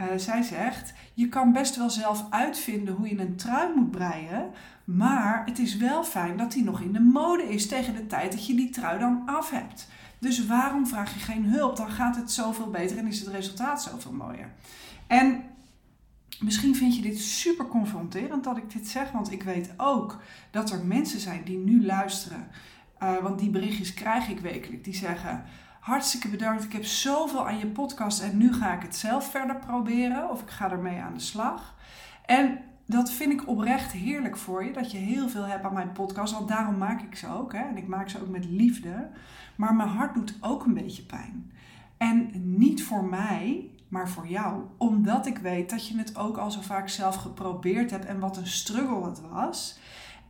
Uh, 0.00 0.06
zij 0.16 0.42
zegt: 0.42 0.92
Je 1.14 1.28
kan 1.28 1.52
best 1.52 1.76
wel 1.76 1.90
zelf 1.90 2.24
uitvinden 2.30 2.94
hoe 2.94 3.08
je 3.08 3.20
een 3.20 3.36
trui 3.36 3.74
moet 3.74 3.90
breien. 3.90 4.50
Maar 4.84 5.42
het 5.44 5.58
is 5.58 5.76
wel 5.76 6.04
fijn 6.04 6.36
dat 6.36 6.52
die 6.52 6.64
nog 6.64 6.80
in 6.80 6.92
de 6.92 7.00
mode 7.00 7.48
is 7.48 7.66
tegen 7.66 7.94
de 7.94 8.06
tijd 8.06 8.32
dat 8.32 8.46
je 8.46 8.54
die 8.54 8.70
trui 8.70 8.98
dan 8.98 9.22
af 9.26 9.50
hebt. 9.50 9.88
Dus 10.18 10.46
waarom 10.46 10.86
vraag 10.86 11.14
je 11.14 11.20
geen 11.20 11.44
hulp? 11.44 11.76
Dan 11.76 11.90
gaat 11.90 12.16
het 12.16 12.30
zoveel 12.30 12.70
beter 12.70 12.98
en 12.98 13.06
is 13.06 13.20
het 13.20 13.28
resultaat 13.28 13.82
zoveel 13.82 14.12
mooier. 14.12 14.48
En 15.06 15.42
misschien 16.40 16.76
vind 16.76 16.96
je 16.96 17.02
dit 17.02 17.18
super 17.18 17.66
confronterend 17.66 18.44
dat 18.44 18.56
ik 18.56 18.72
dit 18.72 18.88
zeg, 18.88 19.10
want 19.10 19.32
ik 19.32 19.42
weet 19.42 19.70
ook 19.76 20.20
dat 20.50 20.70
er 20.70 20.84
mensen 20.84 21.20
zijn 21.20 21.44
die 21.44 21.58
nu 21.58 21.84
luisteren. 21.84 22.48
Uh, 23.02 23.16
want 23.18 23.38
die 23.38 23.50
berichtjes 23.50 23.94
krijg 23.94 24.28
ik 24.28 24.40
wekelijk. 24.40 24.84
Die 24.84 24.94
zeggen: 24.94 25.44
Hartstikke 25.84 26.28
bedankt. 26.28 26.64
Ik 26.64 26.72
heb 26.72 26.84
zoveel 26.84 27.46
aan 27.46 27.58
je 27.58 27.66
podcast 27.66 28.22
en 28.22 28.36
nu 28.36 28.52
ga 28.52 28.74
ik 28.74 28.82
het 28.82 28.96
zelf 28.96 29.30
verder 29.30 29.56
proberen. 29.56 30.30
Of 30.30 30.42
ik 30.42 30.50
ga 30.50 30.70
ermee 30.70 31.00
aan 31.00 31.14
de 31.14 31.20
slag. 31.20 31.74
En 32.26 32.58
dat 32.86 33.10
vind 33.10 33.32
ik 33.32 33.48
oprecht 33.48 33.92
heerlijk 33.92 34.36
voor 34.36 34.64
je. 34.64 34.72
Dat 34.72 34.90
je 34.92 34.98
heel 34.98 35.28
veel 35.28 35.44
hebt 35.44 35.64
aan 35.64 35.72
mijn 35.72 35.92
podcast. 35.92 36.32
Want 36.32 36.48
daarom 36.48 36.78
maak 36.78 37.02
ik 37.02 37.16
ze 37.16 37.28
ook. 37.28 37.52
Hè? 37.52 37.58
En 37.58 37.76
ik 37.76 37.86
maak 37.86 38.08
ze 38.08 38.20
ook 38.20 38.28
met 38.28 38.44
liefde. 38.44 39.08
Maar 39.56 39.74
mijn 39.74 39.88
hart 39.88 40.14
doet 40.14 40.38
ook 40.40 40.64
een 40.64 40.74
beetje 40.74 41.02
pijn. 41.02 41.52
En 41.96 42.30
niet 42.56 42.84
voor 42.84 43.04
mij, 43.04 43.70
maar 43.88 44.08
voor 44.08 44.28
jou. 44.28 44.62
Omdat 44.76 45.26
ik 45.26 45.38
weet 45.38 45.70
dat 45.70 45.88
je 45.88 45.98
het 45.98 46.16
ook 46.16 46.36
al 46.36 46.50
zo 46.50 46.60
vaak 46.60 46.88
zelf 46.88 47.16
geprobeerd 47.16 47.90
hebt 47.90 48.04
en 48.04 48.18
wat 48.18 48.36
een 48.36 48.46
struggle 48.46 49.04
het 49.04 49.20
was. 49.20 49.78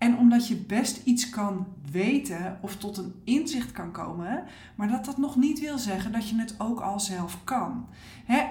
En 0.04 0.18
omdat 0.18 0.48
je 0.48 0.56
best 0.56 1.00
iets 1.04 1.30
kan 1.30 1.66
weten 1.90 2.58
of 2.60 2.76
tot 2.76 2.96
een 2.96 3.14
inzicht 3.24 3.72
kan 3.72 3.92
komen, 3.92 4.44
maar 4.74 4.88
dat 4.88 5.04
dat 5.04 5.18
nog 5.18 5.36
niet 5.36 5.60
wil 5.60 5.78
zeggen 5.78 6.12
dat 6.12 6.28
je 6.28 6.38
het 6.38 6.54
ook 6.58 6.80
al 6.80 7.00
zelf 7.00 7.44
kan. 7.44 7.86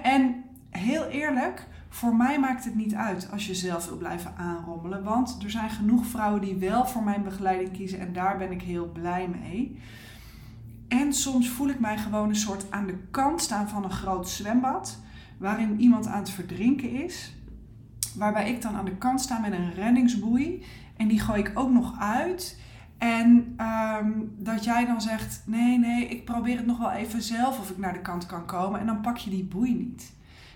En 0.02 0.44
heel 0.70 1.04
eerlijk, 1.04 1.66
voor 1.88 2.16
mij 2.16 2.38
maakt 2.38 2.64
het 2.64 2.74
niet 2.74 2.94
uit 2.94 3.28
als 3.32 3.46
je 3.46 3.54
zelf 3.54 3.88
wil 3.88 3.96
blijven 3.96 4.34
aanrommelen, 4.36 5.04
want 5.04 5.38
er 5.42 5.50
zijn 5.50 5.70
genoeg 5.70 6.06
vrouwen 6.06 6.40
die 6.40 6.56
wel 6.56 6.86
voor 6.86 7.02
mijn 7.02 7.22
begeleiding 7.22 7.72
kiezen 7.72 8.00
en 8.00 8.12
daar 8.12 8.38
ben 8.38 8.50
ik 8.50 8.62
heel 8.62 8.92
blij 8.92 9.28
mee. 9.28 9.78
En 10.88 11.12
soms 11.12 11.48
voel 11.48 11.68
ik 11.68 11.80
mij 11.80 11.98
gewoon 11.98 12.28
een 12.28 12.36
soort 12.36 12.70
aan 12.70 12.86
de 12.86 12.98
kant 13.10 13.40
staan 13.40 13.68
van 13.68 13.84
een 13.84 13.90
groot 13.90 14.28
zwembad, 14.28 15.00
waarin 15.38 15.80
iemand 15.80 16.06
aan 16.06 16.18
het 16.18 16.30
verdrinken 16.30 16.90
is. 16.90 17.34
Waarbij 18.16 18.50
ik 18.50 18.62
dan 18.62 18.74
aan 18.74 18.84
de 18.84 18.96
kant 18.96 19.20
sta 19.20 19.38
met 19.38 19.52
een 19.52 19.72
reddingsboei. 19.72 20.64
En 20.96 21.08
die 21.08 21.20
gooi 21.20 21.40
ik 21.40 21.52
ook 21.54 21.70
nog 21.70 21.98
uit. 21.98 22.60
En 22.98 23.54
ehm, 23.56 24.12
dat 24.38 24.64
jij 24.64 24.86
dan 24.86 25.00
zegt: 25.00 25.42
nee, 25.46 25.78
nee, 25.78 26.06
ik 26.06 26.24
probeer 26.24 26.56
het 26.56 26.66
nog 26.66 26.78
wel 26.78 26.90
even 26.90 27.22
zelf 27.22 27.58
of 27.58 27.70
ik 27.70 27.78
naar 27.78 27.92
de 27.92 28.00
kant 28.00 28.26
kan 28.26 28.46
komen. 28.46 28.80
En 28.80 28.86
dan 28.86 29.00
pak 29.00 29.16
je 29.16 29.30
die 29.30 29.44
boei 29.44 29.74
niet. 29.74 30.12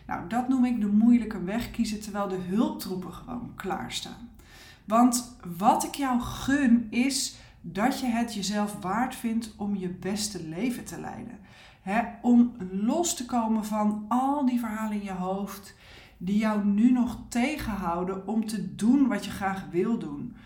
Nou, 0.07 0.29
dat 0.29 0.49
noem 0.49 0.65
ik 0.65 0.81
de 0.81 0.87
moeilijke 0.87 1.45
weg 1.45 1.71
kiezen 1.71 2.01
terwijl 2.01 2.29
de 2.29 2.41
hulptroepen 2.49 3.13
gewoon 3.13 3.53
klaarstaan. 3.57 4.31
Want 4.85 5.37
wat 5.59 5.85
ik 5.85 5.95
jou 5.95 6.21
gun 6.21 6.87
is 6.91 7.37
dat 7.61 8.01
je 8.01 8.07
het 8.07 8.35
jezelf 8.35 8.77
waard 8.81 9.15
vindt 9.15 9.55
om 9.57 9.77
je 9.77 9.89
beste 9.89 10.49
leven 10.49 10.85
te 10.85 11.01
leiden. 11.01 11.39
om 12.23 12.57
los 12.71 13.15
te 13.15 13.25
komen 13.27 13.65
van 13.65 14.05
al 14.09 14.47
die 14.47 14.59
verhalen 14.59 14.93
in 14.93 15.05
je 15.05 15.13
hoofd 15.13 15.75
die 16.19 16.39
jou 16.39 16.65
nu 16.65 16.93
nog 16.93 17.19
tegenhouden 17.29 18.27
om 18.27 18.47
te 18.47 18.75
doen 18.75 19.09
wat 19.09 19.25
je 19.25 19.31
graag 19.31 19.65
wil 19.71 19.99
doen. 19.99 20.37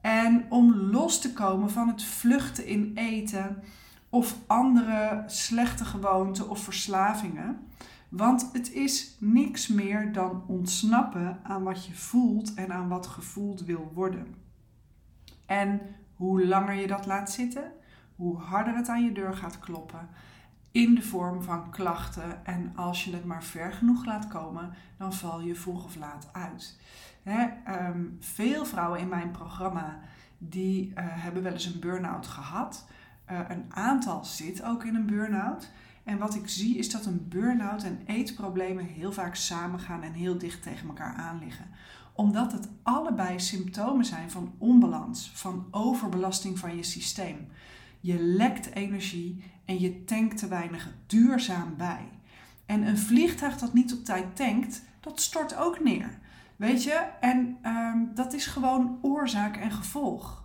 En 0.00 0.44
om 0.48 0.74
los 0.74 1.20
te 1.20 1.32
komen 1.32 1.70
van 1.70 1.88
het 1.88 2.04
vluchten 2.04 2.66
in 2.66 2.92
eten 2.94 3.62
of 4.08 4.38
andere 4.46 5.24
slechte 5.26 5.84
gewoonten 5.84 6.48
of 6.48 6.58
verslavingen. 6.58 7.66
Want 8.08 8.50
het 8.52 8.72
is 8.72 9.16
niks 9.20 9.68
meer 9.68 10.12
dan 10.12 10.44
ontsnappen 10.46 11.40
aan 11.42 11.62
wat 11.62 11.86
je 11.86 11.94
voelt 11.94 12.54
en 12.54 12.72
aan 12.72 12.88
wat 12.88 13.06
gevoeld 13.06 13.64
wil 13.64 13.90
worden. 13.94 14.34
En 15.46 15.80
hoe 16.14 16.46
langer 16.46 16.74
je 16.74 16.86
dat 16.86 17.06
laat 17.06 17.30
zitten, 17.30 17.72
hoe 18.16 18.38
harder 18.38 18.74
het 18.74 18.88
aan 18.88 19.04
je 19.04 19.12
deur 19.12 19.34
gaat 19.34 19.58
kloppen 19.58 20.08
in 20.72 20.94
de 20.94 21.02
vorm 21.02 21.42
van 21.42 21.70
klachten. 21.70 22.46
En 22.46 22.72
als 22.76 23.04
je 23.04 23.12
het 23.12 23.24
maar 23.24 23.44
ver 23.44 23.72
genoeg 23.72 24.04
laat 24.04 24.28
komen, 24.28 24.74
dan 24.96 25.12
val 25.12 25.40
je 25.40 25.54
vroeg 25.54 25.84
of 25.84 25.96
laat 25.96 26.28
uit. 26.32 26.80
Hè, 27.22 27.46
ehm, 27.64 28.02
veel 28.20 28.64
vrouwen 28.64 29.00
in 29.00 29.08
mijn 29.08 29.30
programma 29.30 29.98
die 30.38 30.88
uh, 30.88 30.94
hebben 30.96 31.42
wel 31.42 31.52
eens 31.52 31.66
een 31.66 31.80
burn-out 31.80 32.26
gehad. 32.26 32.86
Uh, 33.30 33.38
een 33.48 33.64
aantal 33.68 34.24
zit 34.24 34.62
ook 34.62 34.84
in 34.84 34.94
een 34.94 35.06
burn-out. 35.06 35.70
En 36.04 36.18
wat 36.18 36.34
ik 36.34 36.48
zie 36.48 36.78
is 36.78 36.90
dat 36.90 37.06
een 37.06 37.28
burn-out 37.28 37.82
en 37.82 38.00
eetproblemen 38.06 38.84
heel 38.84 39.12
vaak 39.12 39.34
samengaan 39.34 40.02
en 40.02 40.12
heel 40.12 40.38
dicht 40.38 40.62
tegen 40.62 40.88
elkaar 40.88 41.14
aan 41.14 41.38
liggen 41.38 41.70
omdat 42.12 42.52
het 42.52 42.68
allebei 42.82 43.40
symptomen 43.40 44.04
zijn 44.04 44.30
van 44.30 44.54
onbalans, 44.58 45.30
van 45.34 45.66
overbelasting 45.70 46.58
van 46.58 46.76
je 46.76 46.82
systeem. 46.82 47.48
Je 48.00 48.18
lekt 48.18 48.74
energie 48.74 49.44
en 49.72 49.80
je 49.80 50.04
tankt 50.04 50.38
te 50.38 50.48
weinig 50.48 50.88
duurzaam 51.06 51.74
bij. 51.76 52.08
En 52.66 52.86
een 52.86 52.98
vliegtuig 52.98 53.58
dat 53.58 53.72
niet 53.72 53.92
op 53.92 54.04
tijd 54.04 54.36
tankt, 54.36 54.82
dat 55.00 55.20
stort 55.20 55.56
ook 55.56 55.80
neer. 55.80 56.18
Weet 56.56 56.82
je? 56.82 57.04
En 57.20 57.56
ehm, 57.62 57.98
dat 58.14 58.32
is 58.32 58.46
gewoon 58.46 58.98
oorzaak 59.02 59.56
en 59.56 59.70
gevolg. 59.70 60.44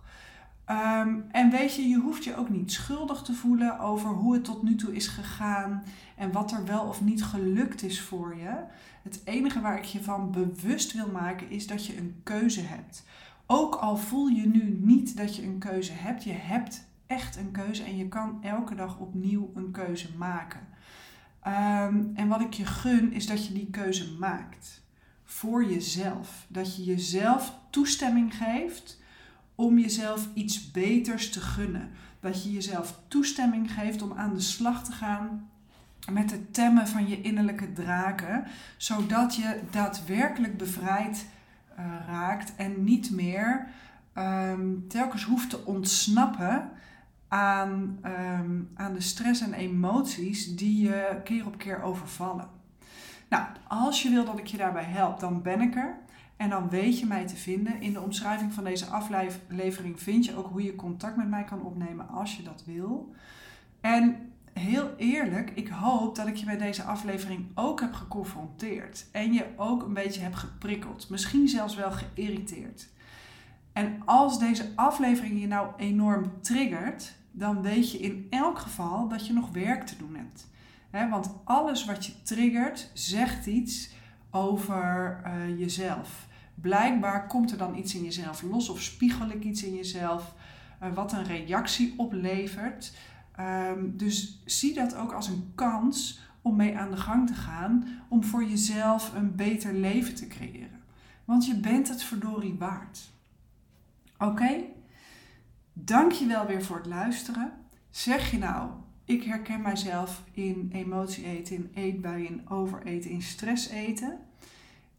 Ehm, 0.64 1.16
en 1.30 1.50
weet 1.50 1.74
je, 1.74 1.88
je 1.88 1.98
hoeft 1.98 2.24
je 2.24 2.36
ook 2.36 2.48
niet 2.48 2.72
schuldig 2.72 3.22
te 3.22 3.34
voelen 3.34 3.78
over 3.78 4.10
hoe 4.10 4.34
het 4.34 4.44
tot 4.44 4.62
nu 4.62 4.74
toe 4.74 4.94
is 4.94 5.06
gegaan 5.06 5.82
en 6.16 6.32
wat 6.32 6.52
er 6.52 6.64
wel 6.64 6.82
of 6.82 7.00
niet 7.00 7.24
gelukt 7.24 7.82
is 7.82 8.00
voor 8.00 8.36
je. 8.36 8.64
Het 9.02 9.20
enige 9.24 9.60
waar 9.60 9.78
ik 9.78 9.84
je 9.84 10.02
van 10.02 10.30
bewust 10.30 10.92
wil 10.92 11.10
maken 11.10 11.50
is 11.50 11.66
dat 11.66 11.86
je 11.86 11.98
een 11.98 12.20
keuze 12.22 12.62
hebt. 12.62 13.04
Ook 13.46 13.74
al 13.74 13.96
voel 13.96 14.26
je 14.26 14.46
nu 14.46 14.78
niet 14.80 15.16
dat 15.16 15.36
je 15.36 15.42
een 15.42 15.58
keuze 15.58 15.92
hebt, 15.92 16.24
je 16.24 16.32
hebt 16.32 16.87
echt 17.08 17.36
een 17.36 17.50
keuze 17.50 17.82
en 17.82 17.96
je 17.96 18.08
kan 18.08 18.38
elke 18.42 18.74
dag 18.74 18.98
opnieuw 18.98 19.50
een 19.54 19.70
keuze 19.70 20.08
maken. 20.16 20.60
Ehm, 21.42 22.04
en 22.14 22.28
wat 22.28 22.40
ik 22.40 22.52
je 22.52 22.66
gun 22.66 23.12
is 23.12 23.26
dat 23.26 23.46
je 23.46 23.52
die 23.52 23.70
keuze 23.70 24.12
maakt 24.18 24.82
voor 25.24 25.64
jezelf. 25.64 26.46
Dat 26.48 26.76
je 26.76 26.84
jezelf 26.84 27.54
toestemming 27.70 28.34
geeft 28.34 29.00
om 29.54 29.78
jezelf 29.78 30.28
iets 30.34 30.70
beters 30.70 31.30
te 31.30 31.40
gunnen. 31.40 31.90
Dat 32.20 32.44
je 32.44 32.52
jezelf 32.52 33.00
toestemming 33.08 33.72
geeft 33.72 34.02
om 34.02 34.12
aan 34.12 34.34
de 34.34 34.40
slag 34.40 34.84
te 34.84 34.92
gaan 34.92 35.48
met 36.10 36.30
het 36.30 36.54
temmen 36.54 36.88
van 36.88 37.08
je 37.08 37.20
innerlijke 37.20 37.72
draken, 37.72 38.44
zodat 38.76 39.36
je 39.36 39.60
daadwerkelijk 39.70 40.56
bevrijd 40.56 41.26
uh, 41.78 41.84
raakt 42.06 42.56
en 42.56 42.84
niet 42.84 43.10
meer 43.10 43.66
um, 44.18 44.84
telkens 44.88 45.24
hoeft 45.24 45.50
te 45.50 45.64
ontsnappen 45.64 46.70
aan, 47.28 47.98
um, 48.04 48.70
aan 48.74 48.92
de 48.92 49.00
stress 49.00 49.40
en 49.40 49.52
emoties 49.52 50.56
die 50.56 50.82
je 50.82 51.20
keer 51.24 51.46
op 51.46 51.58
keer 51.58 51.82
overvallen. 51.82 52.48
Nou, 53.28 53.46
als 53.68 54.02
je 54.02 54.10
wil 54.10 54.24
dat 54.24 54.38
ik 54.38 54.46
je 54.46 54.56
daarbij 54.56 54.84
help, 54.84 55.20
dan 55.20 55.42
ben 55.42 55.60
ik 55.60 55.76
er. 55.76 55.98
En 56.36 56.50
dan 56.50 56.68
weet 56.68 56.98
je 56.98 57.06
mij 57.06 57.26
te 57.26 57.36
vinden. 57.36 57.80
In 57.80 57.92
de 57.92 58.00
omschrijving 58.00 58.52
van 58.52 58.64
deze 58.64 58.86
aflevering 58.86 60.00
vind 60.00 60.24
je 60.24 60.36
ook 60.36 60.50
hoe 60.50 60.62
je 60.62 60.76
contact 60.76 61.16
met 61.16 61.28
mij 61.28 61.44
kan 61.44 61.62
opnemen 61.62 62.08
als 62.08 62.36
je 62.36 62.42
dat 62.42 62.62
wil. 62.66 63.14
En 63.80 64.32
heel 64.52 64.94
eerlijk, 64.96 65.50
ik 65.50 65.68
hoop 65.68 66.16
dat 66.16 66.26
ik 66.26 66.36
je 66.36 66.44
bij 66.44 66.58
deze 66.58 66.82
aflevering 66.82 67.46
ook 67.54 67.80
heb 67.80 67.92
geconfronteerd. 67.92 69.06
En 69.12 69.32
je 69.32 69.46
ook 69.56 69.82
een 69.82 69.94
beetje 69.94 70.20
heb 70.20 70.34
geprikkeld. 70.34 71.08
Misschien 71.10 71.48
zelfs 71.48 71.74
wel 71.74 71.92
geïrriteerd. 71.92 72.88
En 73.72 74.02
als 74.04 74.38
deze 74.38 74.72
aflevering 74.74 75.40
je 75.40 75.46
nou 75.46 75.68
enorm 75.76 76.32
triggert, 76.40 77.16
dan 77.30 77.62
weet 77.62 77.92
je 77.92 77.98
in 77.98 78.26
elk 78.30 78.58
geval 78.58 79.08
dat 79.08 79.26
je 79.26 79.32
nog 79.32 79.50
werk 79.50 79.86
te 79.86 79.96
doen 79.96 80.16
hebt. 80.16 80.48
want 81.10 81.34
alles 81.44 81.84
wat 81.84 82.06
je 82.06 82.22
triggert, 82.22 82.90
zegt 82.94 83.46
iets 83.46 83.90
over 84.30 85.20
uh, 85.26 85.58
jezelf. 85.58 86.26
Blijkbaar 86.54 87.26
komt 87.26 87.50
er 87.50 87.58
dan 87.58 87.76
iets 87.76 87.94
in 87.94 88.04
jezelf 88.04 88.42
los 88.42 88.68
of 88.68 88.82
spiegel 88.82 89.30
ik 89.30 89.44
iets 89.44 89.62
in 89.64 89.74
jezelf 89.74 90.34
uh, 90.82 90.94
wat 90.94 91.12
een 91.12 91.24
reactie 91.24 91.94
oplevert. 91.96 92.92
Um, 93.40 93.96
dus 93.96 94.42
zie 94.44 94.74
dat 94.74 94.94
ook 94.94 95.12
als 95.12 95.28
een 95.28 95.52
kans 95.54 96.20
om 96.42 96.56
mee 96.56 96.78
aan 96.78 96.90
de 96.90 96.96
gang 96.96 97.26
te 97.26 97.34
gaan 97.34 97.86
om 98.08 98.24
voor 98.24 98.44
jezelf 98.44 99.14
een 99.14 99.36
beter 99.36 99.74
leven 99.74 100.14
te 100.14 100.26
creëren. 100.26 100.82
Want 101.24 101.46
je 101.46 101.54
bent 101.54 101.88
het 101.88 102.02
verdorie 102.02 102.54
waard. 102.58 103.10
Oké? 104.18 104.64
Dank 105.84 106.12
je 106.12 106.26
wel 106.26 106.46
weer 106.46 106.62
voor 106.62 106.76
het 106.76 106.86
luisteren. 106.86 107.52
Zeg 107.90 108.30
je 108.30 108.38
nou, 108.38 108.70
ik 109.04 109.22
herken 109.22 109.62
mijzelf 109.62 110.24
in 110.32 110.70
emotie 110.72 111.24
eten, 111.24 111.56
in 111.56 111.70
eetbuien, 111.74 112.44
overeten, 112.48 113.10
in 113.10 113.22
stress 113.22 113.68
eten. 113.68 114.18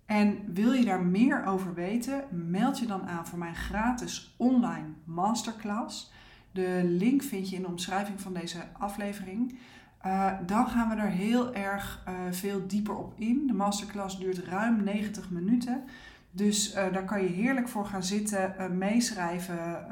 En 0.06 0.54
wil 0.54 0.72
je 0.72 0.86
daar 0.86 1.04
meer 1.04 1.46
over 1.46 1.74
weten, 1.74 2.24
meld 2.30 2.80
je 2.80 2.86
dan 2.86 3.08
aan 3.08 3.28
voor 3.28 3.40
mijn 3.40 3.56
gratis 3.56 4.36
online 4.38 4.88
masterclass. 5.04 6.12
De 6.52 6.82
link 6.84 7.24
vind 7.24 7.50
je 7.50 7.56
in 7.56 7.62
de 7.62 7.68
omschrijving 7.68 8.22
van 8.22 8.34
deze 8.34 8.64
aflevering. 8.78 9.60
Uh, 10.06 10.34
dan 10.46 10.68
gaan 10.68 10.90
we 10.90 10.96
er 10.96 11.10
heel 11.10 11.54
erg 11.54 12.04
uh, 12.08 12.14
veel 12.32 12.68
dieper 12.68 12.96
op 12.96 13.14
in. 13.18 13.48
De 13.48 13.54
masterclass 13.54 14.20
duurt 14.20 14.38
ruim 14.38 14.84
90 14.84 15.30
minuten. 15.30 15.84
Dus 16.32 16.76
uh, 16.76 16.94
daar 16.94 17.06
kan 17.06 17.22
je 17.22 17.30
heerlijk 17.30 17.68
voor 17.68 17.86
gaan 17.86 18.04
zitten, 18.04 18.78
meeschrijven 18.78 19.88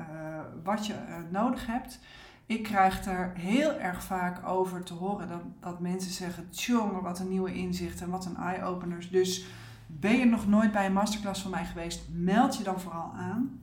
wat 0.67 0.85
je 0.85 0.95
nodig 1.31 1.65
hebt. 1.65 1.99
Ik 2.45 2.63
krijg 2.63 3.05
er 3.05 3.33
heel 3.35 3.71
erg 3.71 4.03
vaak 4.03 4.47
over 4.47 4.83
te 4.83 4.93
horen 4.93 5.27
dat, 5.27 5.41
dat 5.59 5.79
mensen 5.79 6.11
zeggen: 6.11 6.49
Tjonge, 6.49 7.01
wat 7.01 7.19
een 7.19 7.29
nieuwe 7.29 7.53
inzicht 7.53 8.01
en 8.01 8.09
wat 8.09 8.25
een 8.25 8.37
eye-openers. 8.37 9.09
Dus 9.09 9.45
ben 9.87 10.17
je 10.17 10.25
nog 10.25 10.47
nooit 10.47 10.71
bij 10.71 10.85
een 10.85 10.93
masterclass 10.93 11.41
van 11.41 11.51
mij 11.51 11.65
geweest? 11.65 12.01
Meld 12.11 12.57
je 12.57 12.63
dan 12.63 12.79
vooral 12.79 13.11
aan. 13.13 13.61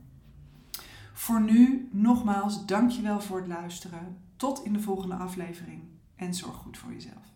Voor 1.13 1.41
nu, 1.41 1.89
nogmaals, 1.91 2.65
dankjewel 2.65 3.21
voor 3.21 3.37
het 3.37 3.47
luisteren. 3.47 4.17
Tot 4.35 4.63
in 4.63 4.73
de 4.73 4.79
volgende 4.79 5.15
aflevering. 5.15 5.83
en 6.15 6.33
zorg 6.33 6.55
goed 6.55 6.77
voor 6.77 6.91
jezelf. 6.91 7.33